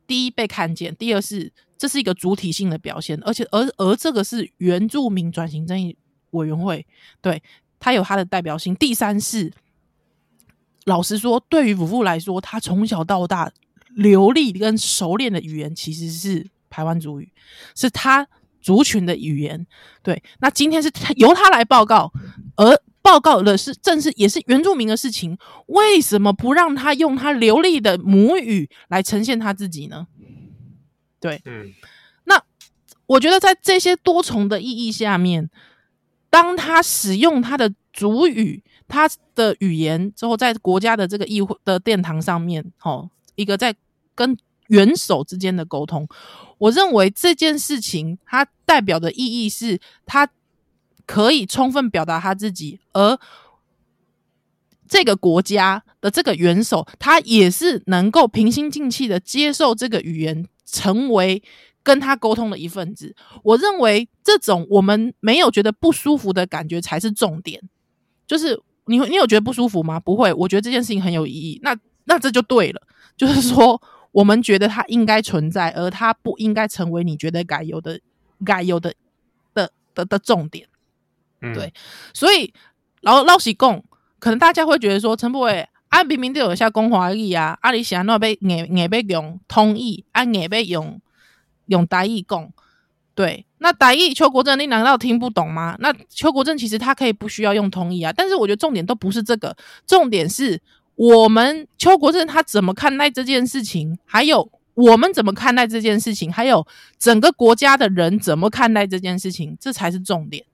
[0.08, 5.96] 第一被看见，第二是这是一个主体性的表现，而且而而这个是原住民转型正义
[6.32, 6.86] 委员会，
[7.22, 7.42] 对，
[7.80, 8.76] 它有它的代表性。
[8.76, 9.54] 第三是，
[10.90, 13.50] 老实说，对于夫妇来说，他从小到大
[13.96, 17.32] 流利跟熟练的语言其实是台湾族语，
[17.76, 18.28] 是他。
[18.62, 19.66] 族群的语言，
[20.04, 22.12] 对，那今天是他由他来报告，
[22.58, 30.08] 而报告的是正是也是原住民的事情，为什么不让他用他流利的母语来呈现他自己呢？
[31.22, 31.74] 对，嗯，
[32.26, 32.44] 那
[33.06, 35.50] 我觉得在这些多重的意义下面，
[36.30, 43.74] 当他使用他的族语，他的语言之后，在国家的这个议会的殿堂上面，哦，一个在
[44.16, 46.06] 跟元首之间的沟通。
[46.58, 50.30] 我认为这件事情它代表的意义是，他
[51.06, 53.18] 可以充分表达他自己，而
[54.88, 61.42] 这个国家的这个元首，他也是能够平心静气的接受这个语言，成为
[61.82, 63.16] 跟他沟通的一份子。
[63.44, 67.62] 我认为这种我们没有觉得不舒服的感觉才是重点。
[68.28, 70.00] 就是你你有觉得不舒服吗？
[70.00, 71.60] 不会，我觉得这件事情很有意义。
[71.64, 72.82] 那那这就对了，
[73.16, 73.82] 就是说。
[74.12, 78.00] 我们觉得它应该存在，而它不应该成为你觉得该有的、
[78.44, 78.92] 该有的
[79.54, 80.68] 的的的重点。
[81.42, 81.72] 嗯、对，
[82.12, 82.52] 所以
[83.02, 83.84] 然后老实讲，
[84.18, 91.00] 可能大家会觉得说，陈柏伟啊，明明就有下讲华语啊，啊，你想要被硬硬被用通译，啊，硬被用
[91.68, 92.52] 用台语讲。
[93.20, 95.76] 对，那台语邱国正，你难道听不懂吗？
[95.80, 99.54] 那邱国正其实他可以不需要用通译啊，但是我觉得重点都不是这个，
[99.86, 100.62] 重点是。
[100.96, 103.98] 我们邱国正他怎么看待这件事情？
[104.06, 106.32] 还有我们怎么看待这件事情？
[106.32, 106.66] 还有
[106.98, 109.58] 整个国家的人怎么看待这件事情？
[109.60, 110.46] 这才是重点。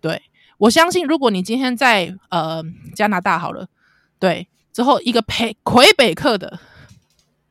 [0.00, 0.22] 对，
[0.58, 2.62] 我相信，如果你今天在呃
[2.94, 3.66] 加拿大好了，
[4.20, 6.60] 对，之后一个魁魁北克的，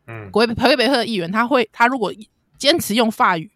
[0.08, 2.14] 嗯，魁魁北克的议员，他会他如果
[2.58, 3.50] 坚持用法语，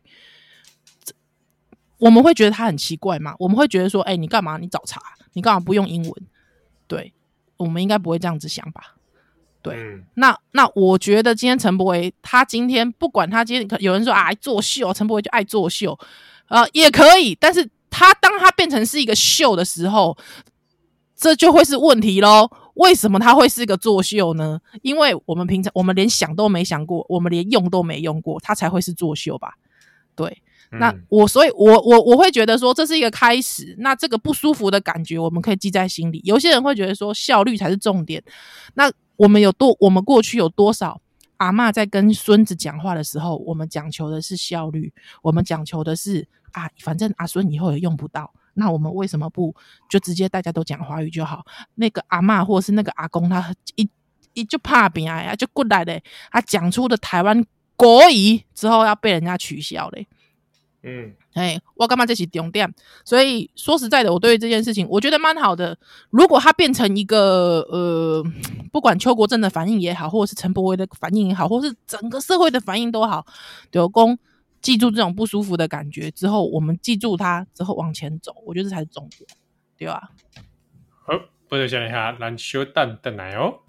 [1.99, 3.35] 我们会觉得他很奇怪吗？
[3.39, 4.57] 我们会觉得说，哎，你干嘛？
[4.57, 4.99] 你找茬？
[5.33, 6.13] 你干嘛不用英文？
[6.87, 7.13] 对。
[7.57, 8.95] 我们应该不会这样子想吧？
[9.61, 15.99] 对，嗯、那那我觉得今天陈柏维他今天不管他今天有人说啊爱作秀，陈柏维就爱作秀，
[16.47, 20.17] 呃也可以，但是他当他变成是一个秀的时候，
[21.17, 22.49] 这就会是问题喽。
[22.75, 24.61] 为什么他会是一个作秀呢？
[24.81, 29.55] 因为我们平常我们连想都没想过，我们连用都没用过，他才会是作秀吧？
[30.15, 30.41] 对。
[30.71, 33.75] 那我，所以我我我会觉得说，这是一个开始。
[33.79, 36.21] 那这个不舒服的感觉，我们可以记在心里。
[36.23, 38.23] 有些人会觉得说，效率才是重点。
[38.75, 41.01] 那我们有多，我们过去有多少
[41.37, 49.55] 阿嬷在跟孙子讲话的时候，我们讲求的是效率，我们讲求的是啊，反正阿孙以后也用不到，那我们为什么不
[49.89, 51.43] 就直接大家都讲华语就好？
[51.75, 53.89] 那个阿嬷或者是那个阿公，他一
[54.33, 57.43] 一就怕别呀，就过来嘞，他讲出的台湾
[57.75, 60.07] 国语之后要被人家取消嘞。
[60.81, 62.73] 嗯，哎，我干嘛这起重点？
[63.03, 65.77] 所以说实在的，我对于这件事情，我觉得蛮好的。
[66.09, 68.23] 如果它变成一个呃，
[68.71, 73.25] 不管邱国正的反应也好，或者是陈柏惟的反应也好，或是整个社会的反应都好，
[73.71, 74.17] 刘公
[74.61, 79.29] 记住这种不舒服的感觉之后，我们记住它之后往前走，我觉得这才是重点，
[79.77, 80.09] 对吧？
[81.05, 81.13] 好，
[81.49, 83.59] 不如想一下，咱小等等来哦。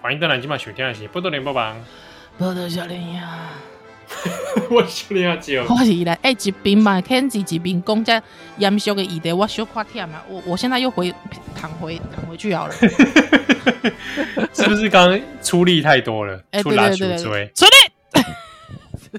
[0.00, 1.76] 欢迎登来今晚收听的是《波多连播榜》。
[2.38, 3.50] 波多少年呀？
[4.70, 8.22] 我少年啊，就我是来哎，一边嘛，看自一边讲这
[8.56, 10.22] 严肃的议题，我小快忝嘛！
[10.28, 11.14] 我我现在又回
[11.54, 12.74] 躺回躺回去好了。
[14.54, 16.42] 是不是刚刚出力太多了？
[16.52, 17.70] 哎，出拉对对对出锥，出力！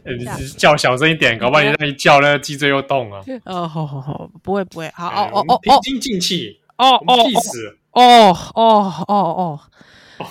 [0.03, 3.21] 欸你只是叫小声一点， 搞不好你那一叫，那个脊椎又动啊！
[3.45, 7.75] 哦，好好好，不会不会，好哎哦哦哦平心静气，哦哦气死了！
[7.91, 9.59] 哦哦哦哦，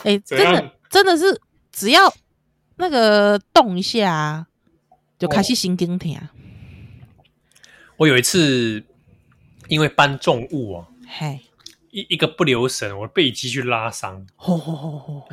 [0.05, 1.41] 哎，真的真的是
[1.72, 2.12] 只要
[2.76, 4.47] 那个动一下啊，
[5.18, 6.16] 就开始神经痛。
[7.97, 8.84] 我有一次
[9.68, 11.41] 因为搬重物啊，嘿，
[11.91, 14.26] 一一个不留神，我的背肌去拉伤。
[14.36, 15.28] 吼吼吼吼吼！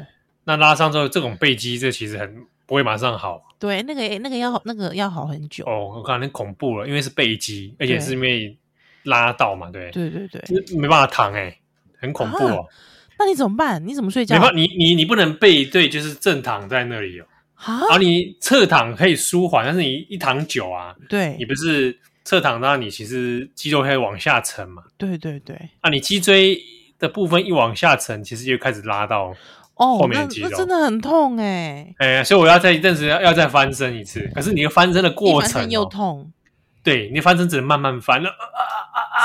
[0.45, 5.63] 那拉伤之后，这种背肌这其实很不会马上好对，那个那个要那个要好很久。
[5.65, 8.57] 哦，我看很恐怖了，因为是背肌，而且是因为
[9.03, 11.59] 拉到嘛，对，对对对，就是没办法躺哎、欸，
[11.99, 12.67] 很恐怖哦。
[13.17, 13.85] 那你怎么办？
[13.85, 14.39] 你怎么睡觉？
[14.39, 17.25] 没你你你不能背对，就是正躺在那里哦。
[17.55, 24.83] 啊然后你侧躺可以舒缓，但是你一躺久啊，对你不是侧躺，那你其实肌肉会往下沉嘛。
[24.97, 26.59] 对对对，啊，你脊椎
[26.99, 29.33] 的部分一往下沉，其实就开始拉到，
[29.75, 34.29] 哦，后面的肌肉那真的很痛哎，哎、所以我要再一阵子要要再翻身一次。
[34.35, 36.31] 可是你的翻身的过程、又哦，痛，
[36.85, 38.31] 对你翻身只能慢慢翻了。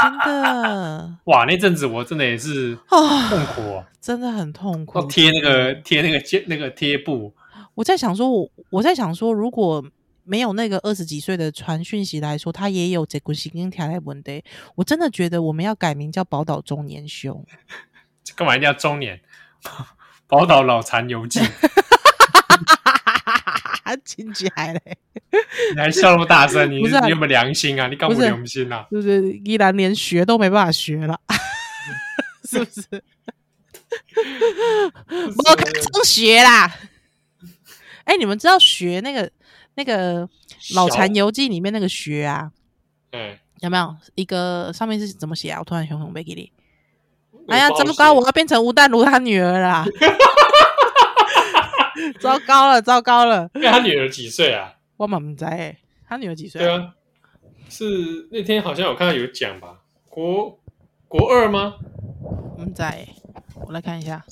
[0.03, 5.03] 真的哇，那阵子我真的也是啊，痛苦哦，真的很痛苦。
[5.07, 7.35] 贴那个贴那个贴那个贴布。
[7.75, 9.85] 我在想说，我我在想说，如果
[10.25, 14.43] 没有那个二十几岁的传讯息来说，他也有这股神经条来问的，
[14.77, 17.45] 我真的觉得我们要改名叫宝岛中年兄。
[18.35, 19.21] 干嘛一定要中年？
[20.27, 21.41] 宝岛老残游记，
[24.05, 24.99] 亲起来嘞，
[25.75, 27.87] 你还笑那么大声，你 你有没有良心啊？
[27.89, 28.87] 你搞不不是良心啊？
[28.91, 29.33] 是不是？
[29.45, 31.21] 依然连学都没办法学了，
[32.49, 32.83] 是不是？
[35.47, 36.73] 我看中学啦。
[38.05, 39.31] 哎、你们知道学那个
[39.75, 40.27] 那个
[40.75, 42.51] 《脑残游记》里面那个学啊，
[43.13, 45.61] 嗯，有没有一个上面是怎么写啊？
[45.61, 46.51] 我突然熊熊背给你。
[47.49, 48.13] 哎呀，不好糟糕！
[48.13, 49.85] 我要变成吴淡如他女儿啦！
[52.19, 53.51] 糟糕了，糟糕了！
[53.55, 54.75] 因为他女儿几岁啊？
[54.97, 56.61] 我满不在哎，他女儿几岁？
[56.61, 56.95] 对，啊，
[57.69, 59.81] 是那天好像我看到有讲吧？
[60.09, 60.59] 国
[61.07, 61.77] 国二吗？
[62.57, 63.07] 我们在，
[63.67, 64.25] 我来看一下。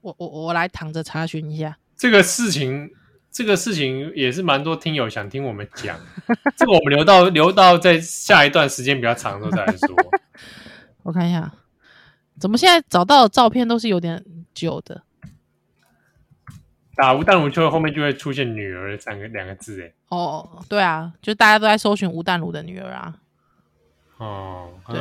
[0.00, 1.76] 我我我来躺着查询一下。
[1.96, 2.90] 这个事情，
[3.30, 5.98] 这个事情也是蛮多听友想听我们讲。
[6.56, 9.88] 这个我们留到留到在下一段时间比较长的时候再来说。
[11.02, 11.52] 我看一下，
[12.38, 15.02] 怎么现在找到的照片都是有点久的？
[17.00, 23.14] 打吴淡如就会后面就会出现“女儿”三个两个字，哎，哦，对啊，就大家都在搜寻吴淡如的女儿啊。
[24.18, 25.00] 哦，对，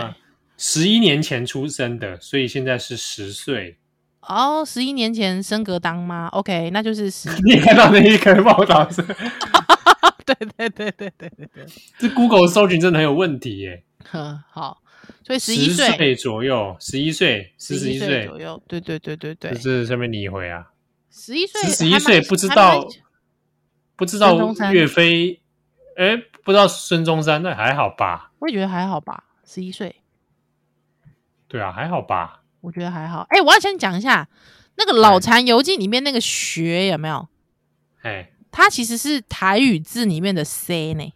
[0.57, 3.77] 十一年前出生的，所以现在是十岁。
[4.21, 7.29] 哦，十一年前升格当吗？OK，那就是十。
[7.43, 9.01] 你也看到那一个报道是？
[10.25, 11.65] 对对对对对对对。
[11.97, 13.83] 这 Google 搜寻真的很有问题耶。
[14.11, 14.81] 哼，好，
[15.25, 18.61] 所以十一岁岁左右，十一岁，十十一岁左右。
[18.67, 19.51] 对对对对对。
[19.51, 20.67] 这是上面你回啊？
[21.12, 22.88] 十一岁，十一岁不知道，
[23.95, 24.38] 不知道
[24.72, 25.41] 岳飞，
[25.97, 28.32] 哎，不知道孙中山，那还好吧？
[28.39, 29.95] 我也觉得还好吧，十一岁。
[31.47, 32.43] 对啊，还好吧。
[32.62, 33.26] 我觉得还好。
[33.30, 34.28] 哎，我要先讲一下
[34.76, 37.28] 那个《老残游记》里面那个“学”有没有？
[38.01, 41.14] 哎，它其实是台语字里面的 “c” 呢。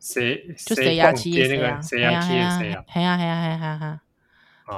[0.00, 0.54] 谁？
[0.66, 1.12] 就谁呀？
[1.12, 2.20] 七那个谁呀？
[2.20, 2.58] 七呀？
[2.58, 2.84] 谁呀？
[2.88, 4.00] 嘿呀嘿呀嘿呀嘿呀！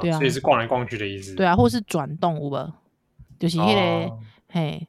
[0.01, 1.35] 对啊，所以是逛来逛去的意思。
[1.35, 2.73] 对啊，或是转动，有无？
[3.39, 4.11] 就是那个
[4.49, 4.87] 嘿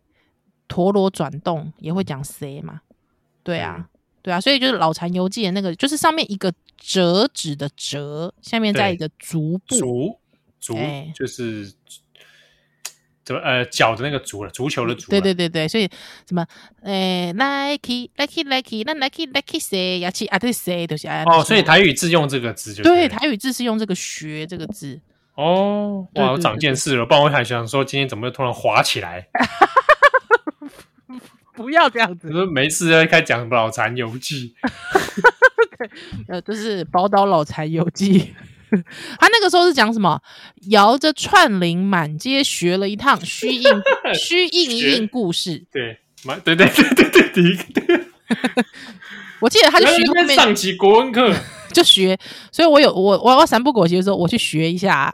[0.67, 2.81] 陀螺转动也会讲 “c” 嘛？
[3.43, 3.87] 对啊，
[4.21, 9.75] 对啊，所以就是《老残游记》的那个，就是上面一个折纸的折，下面再一个足部。
[9.75, 10.19] 足。
[10.61, 10.75] 足
[11.15, 11.73] 就是
[13.23, 15.09] 怎么呃脚的那个足了，足球的足。
[15.09, 15.89] 对对对对，所以
[16.27, 16.45] 什么
[16.81, 20.11] 诶，Nike Nike Nike 那 Nike Nike 谁呀？
[20.11, 24.99] 去啊对谁都是啊哦，所以台语字用这个字就对，台语字是用这个学这个字。
[25.39, 29.25] 哦，哇，我长见识了，不然我还想说今天怎么又突然滑起来？
[31.55, 34.53] 不要这样子，说 没事要开讲什么脑残游记？
[35.79, 35.89] 对，
[36.27, 38.33] 呃，就是宝岛脑残游记。
[39.17, 40.21] 他那个时候是讲什么？
[40.69, 43.63] 摇着串铃满街学了一趟虚应
[44.13, 45.65] 虚应应故事。
[45.71, 47.63] 对，满对对对对对第一个。
[49.39, 51.33] 对我记得他就学后面上起国文课
[51.71, 52.17] 就学，
[52.51, 55.13] 所以我有我我我三不狗急的时候，我去学一下。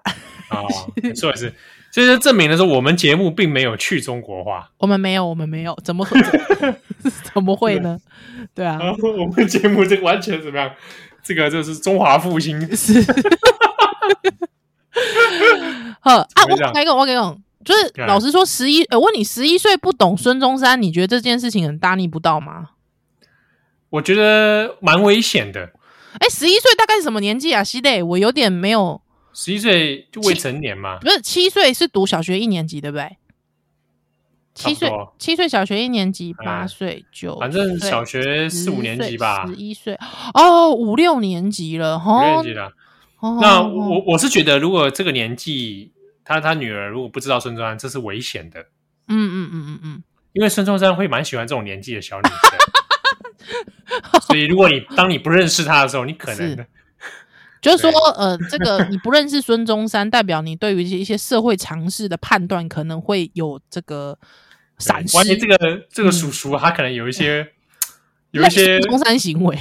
[0.50, 0.62] 啊，
[1.16, 1.54] 说的是，
[1.92, 4.70] 所以就证明了说我们节目并没有去中国化。
[4.80, 6.20] 我们没有，我们没有，怎么会？
[7.34, 8.00] 怎么会呢？
[8.54, 10.72] 对啊，我们节目这完全怎么样？
[11.24, 13.04] 这个就是中华复兴，是。
[16.00, 22.70] 好啊，我跟你讲，我跟你讲，就是对老实说，十一，我问你，十一岁不懂孙中山，你觉得这件事情很大逆不道吗？
[23.96, 25.72] 我觉得蛮危险的。
[26.20, 27.64] 哎，十一岁大概是什么年纪啊？
[27.64, 29.02] 西磊，我有点没有。
[29.34, 30.98] 十一岁就未成年嘛？
[31.00, 33.18] 不是，七岁是读小学一年级，对不对？
[34.54, 39.46] 七岁，七岁小学一年级，八岁九，反正小学四五年级吧。
[39.48, 39.98] 十一岁
[40.34, 42.72] 哦，五六年级了，五年级了。
[43.42, 45.92] 那我我是觉得，如果这个年纪，
[46.24, 48.60] 他他女儿如果不知道孙中山，这是危险的。
[49.08, 52.58] 嗯嗯嗯嗯嗯，因为孙中山会蛮喜欢这种年纪的小女生，
[54.28, 56.66] 所以如果你当你不认识他的时候，你可能。
[57.62, 64.16] 就是说，呃，这个 你不认识孙中山，代表你对于一些社会常识的判断可能会有这个
[64.78, 65.12] 闪失。
[65.12, 65.58] 关于这个
[65.90, 67.48] 这个叔叔，他可能有一些
[68.30, 69.58] 有一些孙中山行为，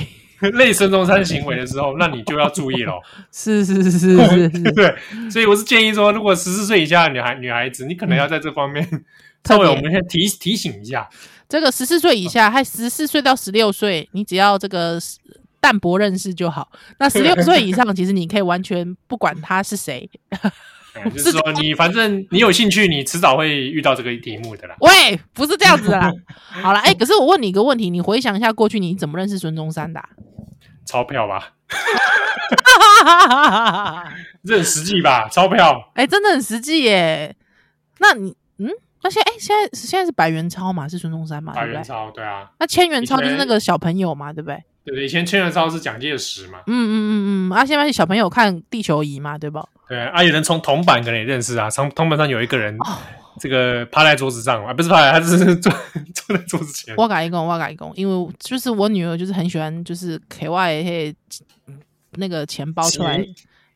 [0.52, 2.92] 类孙中山行为的时候，那你就要注意了。
[3.32, 4.94] 是是是是是是，对。
[5.30, 8.86] 所以我是建议说，如果十四岁以下的女孩女孩子，你可能要在这方面
[9.48, 11.08] 稍微我们先提提醒一下。
[11.54, 14.98] 这个十四岁以下，还十四岁到十六岁，你只要这个。
[15.60, 16.70] 淡薄认识就好。
[16.98, 20.06] 那十六岁以上， 其实你可以完全不管他是谁，
[21.10, 24.76] 就是说你反正你有兴趣，你迟早会遇到这个题目的啦。
[24.80, 26.12] 喂，不是这样子啦。
[26.36, 30.06] 好了，哎、欸，可是我问你一个问题，你回想一下过去你怎么认识孙中山的、啊？
[30.84, 31.54] 钞票吧，
[34.44, 35.26] 这很实际吧？
[35.30, 37.34] 钞票，哎、欸，真的很实际耶。
[38.00, 38.68] 那你，嗯，
[39.04, 40.88] 那现在，哎、欸，现在现在是百元钞嘛？
[40.88, 41.52] 是孙中山嘛？
[41.52, 42.50] 百元钞，对啊。
[42.58, 44.32] 那千元钞就是那个小朋友嘛？
[44.32, 44.60] 对不对？
[44.84, 46.58] 对对，以前千元钞是蒋介石嘛？
[46.66, 49.64] 嗯嗯嗯嗯，啊，现在小朋友看地球仪嘛，对吧？
[49.86, 52.76] 对啊，有人从铜板可能也认识啊，从铜板上有一个人，
[53.38, 55.70] 这个趴在桌子上啊，不是趴在，他只是 坐
[56.14, 56.94] 坐在桌子前。
[56.96, 61.14] 我改一工，我改一工，因为就是我女儿就是很喜欢，就是 K Y 嘿
[62.12, 63.18] 那个钱包出来，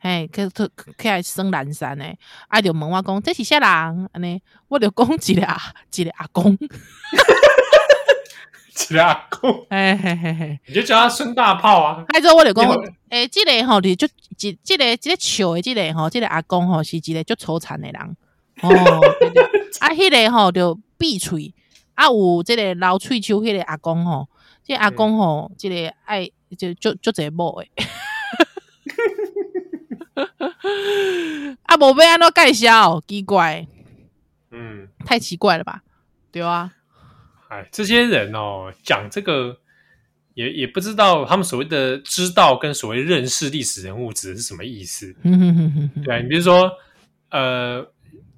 [0.01, 2.17] 嘿，可可可爱升蓝山诶，
[2.49, 4.09] 啊就问我讲这是啥人？
[4.13, 5.61] 安尼，我就讲一个阿
[5.95, 6.57] 一个阿公。
[8.91, 12.05] 一个阿公， 哎嘿嘿嘿，你就叫他孙大炮啊！
[12.13, 12.65] 还之后我就讲，
[13.09, 18.17] 诶、欸，这个吼，你就这这个这个笑的这个吼，这个阿公吼是一个足粗残的人
[18.63, 19.01] 哦。
[19.19, 19.43] 对对
[19.81, 21.53] 啊，迄个吼就闭喙，
[21.95, 24.29] 啊有这个老喙须，迄个阿公吼，
[24.65, 27.69] 这个、阿公吼，这个爱就就就这某诶。
[31.65, 33.03] 啊，无要安怎介绍？
[33.07, 33.67] 奇怪，
[34.51, 35.83] 嗯，太奇怪了吧？
[36.31, 36.73] 对啊。
[37.49, 39.59] 哎，这些人哦，讲这个
[40.35, 45.13] 也也不知道他们所谓的知道跟所谓认识历史人物指的是什么意思。
[46.05, 46.71] 对，你比如说，
[47.31, 47.85] 呃，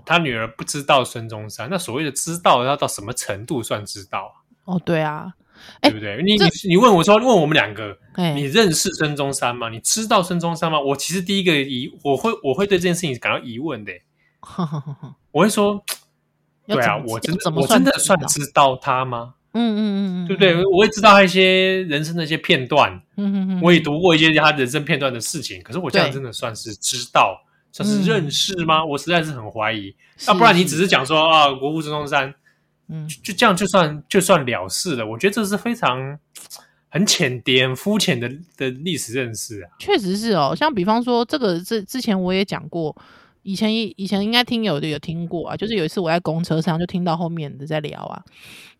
[0.07, 4.35] 他女儿不知道孙中山，那所谓的知道要到什么程度算知道啊？
[4.65, 5.35] 哦，对啊，
[5.83, 6.23] 对不对？
[6.23, 7.97] 你你你问我说，问我们两个，
[8.35, 9.69] 你认识孙中山吗？
[9.69, 10.81] 你知道孙中山吗？
[10.81, 13.93] 我其实第一个疑，我会我会对这件事情感到疑问的。
[15.33, 15.83] 我会说。
[16.67, 19.35] 对啊，我真的我真的算知道他吗？
[19.55, 20.65] 嗯嗯嗯嗯，对不对？
[20.67, 25.61] 我会知道他一些人生的一些片段，嗯嗯嗯，我也读过一些他人生片段的事情。
[25.65, 27.37] 可是我这样真的算是知道，
[27.73, 28.85] 算是认识吗？
[28.85, 29.93] 我实在是很怀疑。
[30.29, 32.33] 要不然你只是讲说啊，国父孙中山，
[32.91, 35.07] 嗯，就这样就算就算了事了。
[35.07, 36.19] 我觉得这是非常
[36.89, 39.71] 很浅点、肤浅的的历史认识啊。
[39.79, 42.97] 确实是哦，像比方说这个，这之前我也讲过。
[43.43, 48.23] 以前以前应该听有的有听过啊，就是有一次我在公车上就听到后面的在聊啊，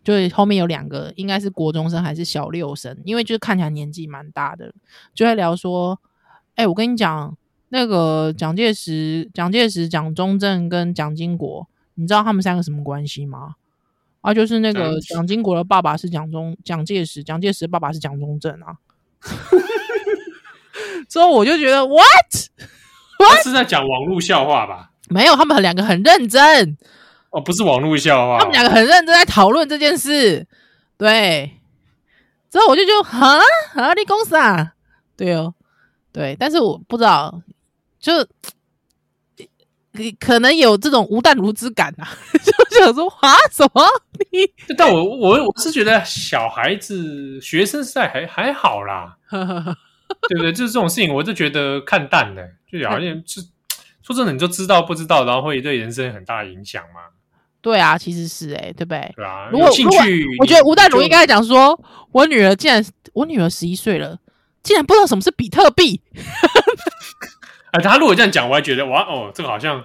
[0.03, 4.71] 就是后面有两个应该是国中生还是小六生，因为就是看起来年纪蛮大的，
[5.15, 5.99] 就在聊说，
[6.53, 7.35] 哎、欸，我跟你讲，
[7.69, 13.55] 那个蒋介石、蒋介石、蒋中正跟蒋经国，你知道他们三个什么关系吗？
[14.21, 18.77] 啊，就是那个蒋经国的爸爸是蒋中蒋介石，蒋介石的爸爸是蒋中正啊。
[21.09, 22.01] 之后我就觉得 what？
[23.19, 24.91] 他是在讲网络笑话吧？
[25.09, 26.77] 没有，他们两个很认真。
[27.29, 30.47] 哦，不是网络笑话，他们两个很认真在讨论这件事。
[30.97, 31.59] 对，
[32.49, 33.39] 之后我就觉得，哈
[33.75, 34.73] 啊，你公司啊，
[35.17, 35.53] 对哦，
[36.11, 37.41] 对，但是我不知道，
[37.99, 38.13] 就
[40.19, 42.07] 可能有这种吴淡如之感啊，
[42.71, 43.83] 就想说啊，什么？
[44.31, 44.39] 你？
[44.77, 49.17] 但我我我是觉得小孩子学生时代还还好啦。
[50.27, 50.51] 对不对？
[50.51, 53.41] 就是这种事情，我就觉得看淡了，就好像是
[54.03, 56.99] 说真的，你就知道不知道，然后会对人生很大影响吗？
[57.61, 59.13] 对啊，其实是哎、欸，对不对？
[59.15, 61.79] 对啊，如果有兴趣，我觉得吴淡如应该讲说，
[62.11, 64.19] 我女儿竟然，我女儿十一岁了，
[64.61, 66.01] 竟然不知道什么是比特币。
[67.71, 69.83] 哎，他如果这样讲，我还觉得哇哦，这个好像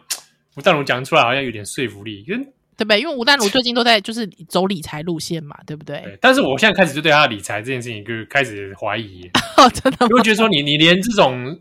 [0.57, 2.47] 吴淡如讲出来好像有点说服力，跟。
[2.79, 3.01] 对不对？
[3.01, 5.99] 因为吴淡如最近都在就是走理财路线嘛，对不对？
[6.03, 9.23] 对，但是我现在开始就对他的理财这件事情就开始怀疑。
[9.57, 10.09] 哦，真的吗？
[10.11, 11.59] 因为觉得说你你连这种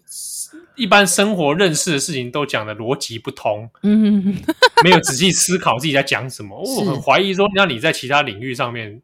[0.76, 4.36] 一般生活认识的事情都讲的逻辑不通，嗯，
[4.84, 6.59] 没有仔细思考自己在讲什么。
[6.59, 9.01] 我很怀疑说，那你在其他领域上面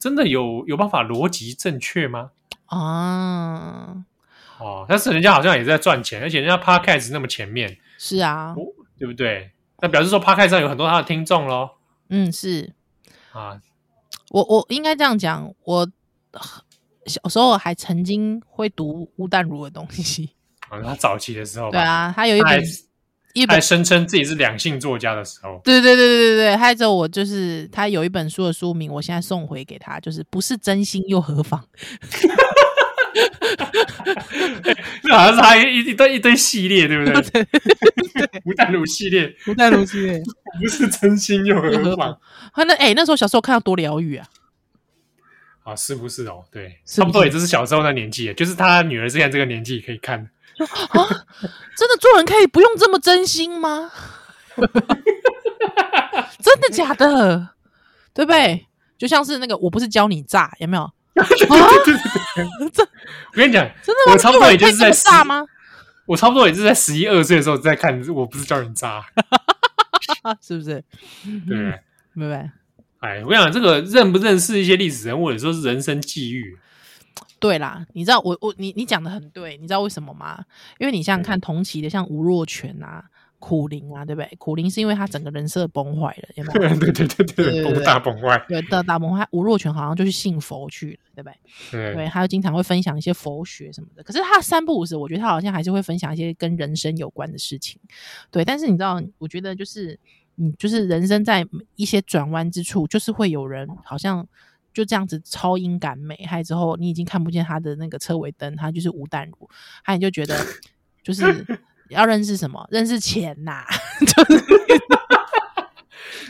[0.00, 2.30] 真的有有办法逻辑正确吗？
[2.66, 3.94] 啊，
[4.60, 8.54] 哦，但是人家好像也在赚钱，而且人家 Podcast 那么前面，是啊，
[8.98, 9.50] 对不对？
[9.80, 11.70] 那表示说 Podcast 上有很多他的听众喽。
[12.08, 12.72] 嗯，是
[13.32, 13.60] 啊，
[14.30, 15.88] 我我应该这样讲，我
[17.06, 20.30] 小时候还曾经会读吴淡如的东西。
[20.68, 22.62] 啊，他早期的时候，对啊，他有一本还
[23.34, 31.64] 一本还声称自己是两性作家的时候，对对对对对对，还有我就是他有一本书的书名，我现在送回给他，就是不是真心又何妨？
[35.04, 37.46] 那 好像是他一一堆一堆系列，对不对？
[38.44, 40.22] 吴淡如系列，吴淡如系列，
[40.60, 42.18] 不是真心又何妨？
[42.54, 44.26] 他那哎，那时候小时候看到多疗愈啊！
[45.64, 46.44] 啊，是不是哦？
[46.50, 50.18] 对，是不是差不多也就是小时候那年纪，就是他女儿现在这个年纪可以看。
[50.18, 50.26] 啊，
[51.76, 53.90] 真的做人可以不用这么真心吗？
[56.42, 57.50] 真的假的？
[58.14, 58.66] 对不对？
[58.96, 60.90] 就像是那个，我不是教你诈，有没有？
[61.18, 61.26] 啊，
[62.72, 64.12] 这 我跟你讲，真的吗？
[64.12, 65.46] 我差不多也就是在做人可以这么诈吗？
[66.06, 69.04] 我差不多也是在十一二岁的时候在看，我不是叫人渣，
[70.40, 70.82] 是不是？
[71.46, 71.80] 对，
[72.14, 72.50] 明白。
[73.00, 76.58] 哎，我跟你讲，这个认不认识一些历史人物，有时候是人生际遇。
[77.38, 80.44] 对啦，你知道我我你你讲的很对，你知道为什么吗？
[80.78, 83.04] 因为你想想看，同期的像吴若权啊、
[83.38, 84.34] 苦灵啊，对不对？
[84.38, 86.74] 苦灵是因为他整个人设崩坏了，有没有？
[86.80, 88.42] 对对对对，崩大崩坏。
[88.48, 89.26] 对的，大崩坏。
[89.30, 91.34] 吴若权好像就是信佛去了，对不对？
[91.70, 94.02] 对，对，他就经常会分享一些佛学什么的。
[94.02, 97.80] 可是他三不五时，我觉得他好像还是会分享一些跟人生有关的事情。
[98.30, 99.98] 对，但是你知道，我觉得就是。
[100.40, 104.24] 你就是人生在一些转弯之处，就是会有人好像
[104.72, 109.50] 就这样子超音感美，还之后你已经看不见他的那个车尾灯，他就是吴淡如，
[109.82, 110.36] 还你就觉得
[111.02, 111.44] 就是
[111.90, 113.66] 要认识什么，认识钱呐、啊，
[114.00, 114.44] 就是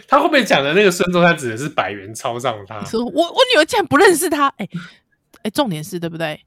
[0.06, 4.80] 他后面讲的那个孙中山指的是百元超上他，说我我女儿竟然不认识他，哎、欸、哎、
[5.44, 6.40] 欸，重点是对不对？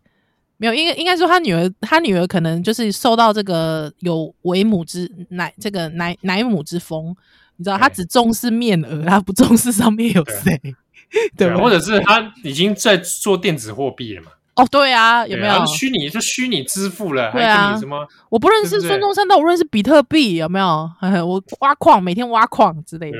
[0.58, 7.16] 没有，应该应该说他女儿，他女儿可能就是受到这个有为母之乃这个乃乃母之风。
[7.58, 10.60] 你知道他只重视面额，他不重视上面有谁，
[11.38, 11.58] 对吧？
[11.58, 14.32] 或者是他已经在做电子货币了嘛？
[14.56, 17.32] 哦，对啊，有没有虚拟就虚拟支付了？
[17.32, 18.06] 对啊，还什么？
[18.30, 20.90] 我不认识孙中山，但我认识比特币，有没有？
[21.26, 23.18] 我挖矿，每天挖矿之类的。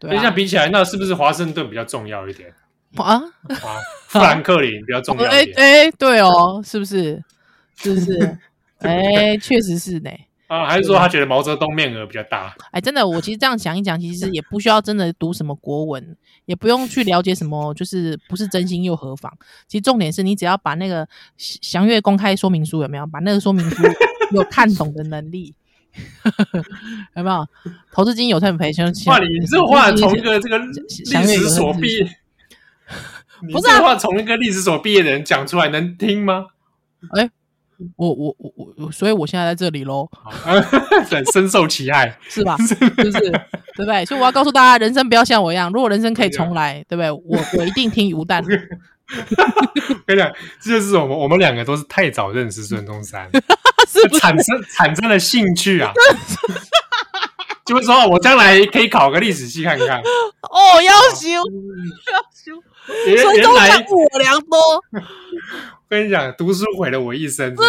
[0.00, 2.52] 对，跟这样比起来，那是不是华盛顿比较重要一点
[2.96, 3.22] 啊？
[4.08, 5.56] 富兰克林比较重要一点？
[5.86, 7.22] 哎，对哦，是不是？
[7.76, 8.38] 是不是？
[8.80, 10.10] 哎，确实是呢。
[10.46, 12.54] 啊，还是说他觉得毛泽东面额比较大？
[12.70, 16.16] 哎，真的，我其实这样讲一讲，其实也不需要真的读什么国文，
[16.46, 19.32] 也不用去了解什么，就是不是真心又何妨？
[19.66, 23.06] 其实重点是你只要把那个详阅公开说明书有没有？
[23.06, 23.82] 把那个说明书
[24.32, 25.54] 有看懂的能力，
[27.16, 27.46] 有没有？
[27.92, 28.86] 投资金有赚赔钱？
[29.06, 32.04] 哇，你这话从一个这个历史所毕，
[33.52, 36.46] 不是这话从一个历史所毕业的人讲出来能听吗？
[37.16, 37.30] 哎。
[37.96, 42.56] 我我我我，所以我现在在这里喽， 很深受其害，是吧？
[42.58, 43.12] 是不是？
[43.12, 43.30] 对
[43.76, 44.04] 不对？
[44.04, 47.10] 所以我要告诉大家，人生不要像我一样，如果人生可以重来，对不对？
[47.10, 48.56] 我我一定听吴淡如。
[50.06, 53.28] 跟你讲，这就是我们我们两个都是太早认识孙中山，
[53.86, 55.92] 是不是产生产生了兴趣啊，
[57.66, 60.00] 就是说我将来可以考个历史系看看。
[60.00, 61.42] 哦，要修要
[63.06, 64.58] 修，孙中山我良多。
[64.94, 67.62] 我跟你讲，读书毁了我一生，是不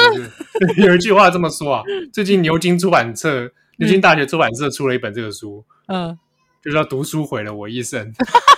[0.74, 0.82] 是？
[0.86, 1.84] 有一句话这么说啊。
[2.12, 6.18] 最近牛津出版社、牛津大学出版社出了一本这个书，嗯，
[6.64, 8.14] 就叫《读书毁了我一生》。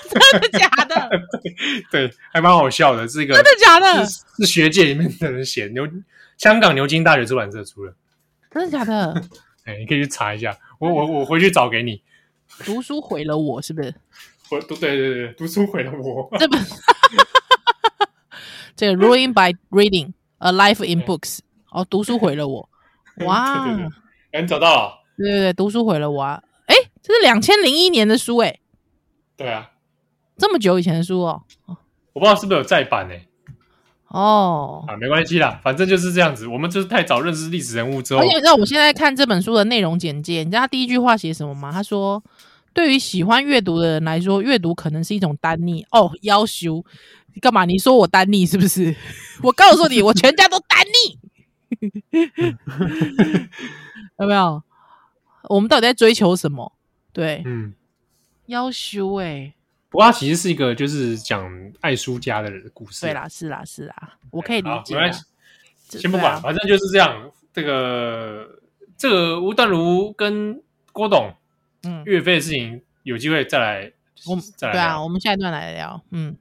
[0.09, 1.09] 真的假的？
[1.91, 3.07] 对，还蛮好笑的。
[3.07, 4.05] 这个真的假的？
[4.05, 5.87] 是，是学界里面的人写，牛
[6.37, 7.93] 香港牛津大学出版社出的。
[8.49, 9.21] 真的假的？
[9.65, 10.57] 哎，你可以去查一下。
[10.79, 12.01] 我我我回去找给你。
[12.63, 13.93] 读书毁了我，是不是？
[14.51, 16.29] 我对对对对，读书毁了我。
[16.37, 16.63] 这本。
[18.75, 21.39] 这个 ruin by reading a life in books，
[21.71, 22.69] 哦，读书毁了我，
[23.25, 23.89] 哇，对对对
[24.33, 24.93] 欸、你找到了？
[25.17, 26.43] 对对对，读书毁了我啊！
[26.67, 28.59] 哎，这是两千零一年的书哎，
[29.35, 29.71] 对啊，
[30.37, 31.41] 这么久以前的书哦，
[32.13, 33.15] 我不知道是不是有再版呢？
[34.09, 41.71] 哦，啊，没关系啦，反正就是这样子，我们就是太早认识历史人物之后，而且你知道我现在看这本书的内容简介，你知道他第一句话写什么吗？
[41.71, 42.23] 他说，
[42.77, 46.85] 对于喜欢阅读的人来说，阅读可能是一种单逆哦，要修。
[47.33, 47.65] 你干嘛？
[47.65, 48.95] 你说我单逆是不是？
[49.41, 51.17] 我告诉你，我全家都单逆。
[54.19, 54.61] 有没有？
[55.49, 56.71] 我们到底在追求什么？
[57.11, 57.73] 对，嗯，
[58.45, 59.55] 要修哎。
[59.89, 61.49] 不过它其实是一个就是讲
[61.81, 63.01] 爱书家的人的故事。
[63.01, 64.95] 对啦，是啦，是啦，我可以理解。
[65.89, 67.31] 先不管，反正就是这样。
[67.51, 68.59] 这个
[68.95, 70.61] 这个吴淡如跟
[70.91, 71.33] 郭董
[71.83, 73.91] 嗯岳飞的事情，有机会再来，
[74.25, 76.35] 我再来对啊，我们下一段来聊，嗯。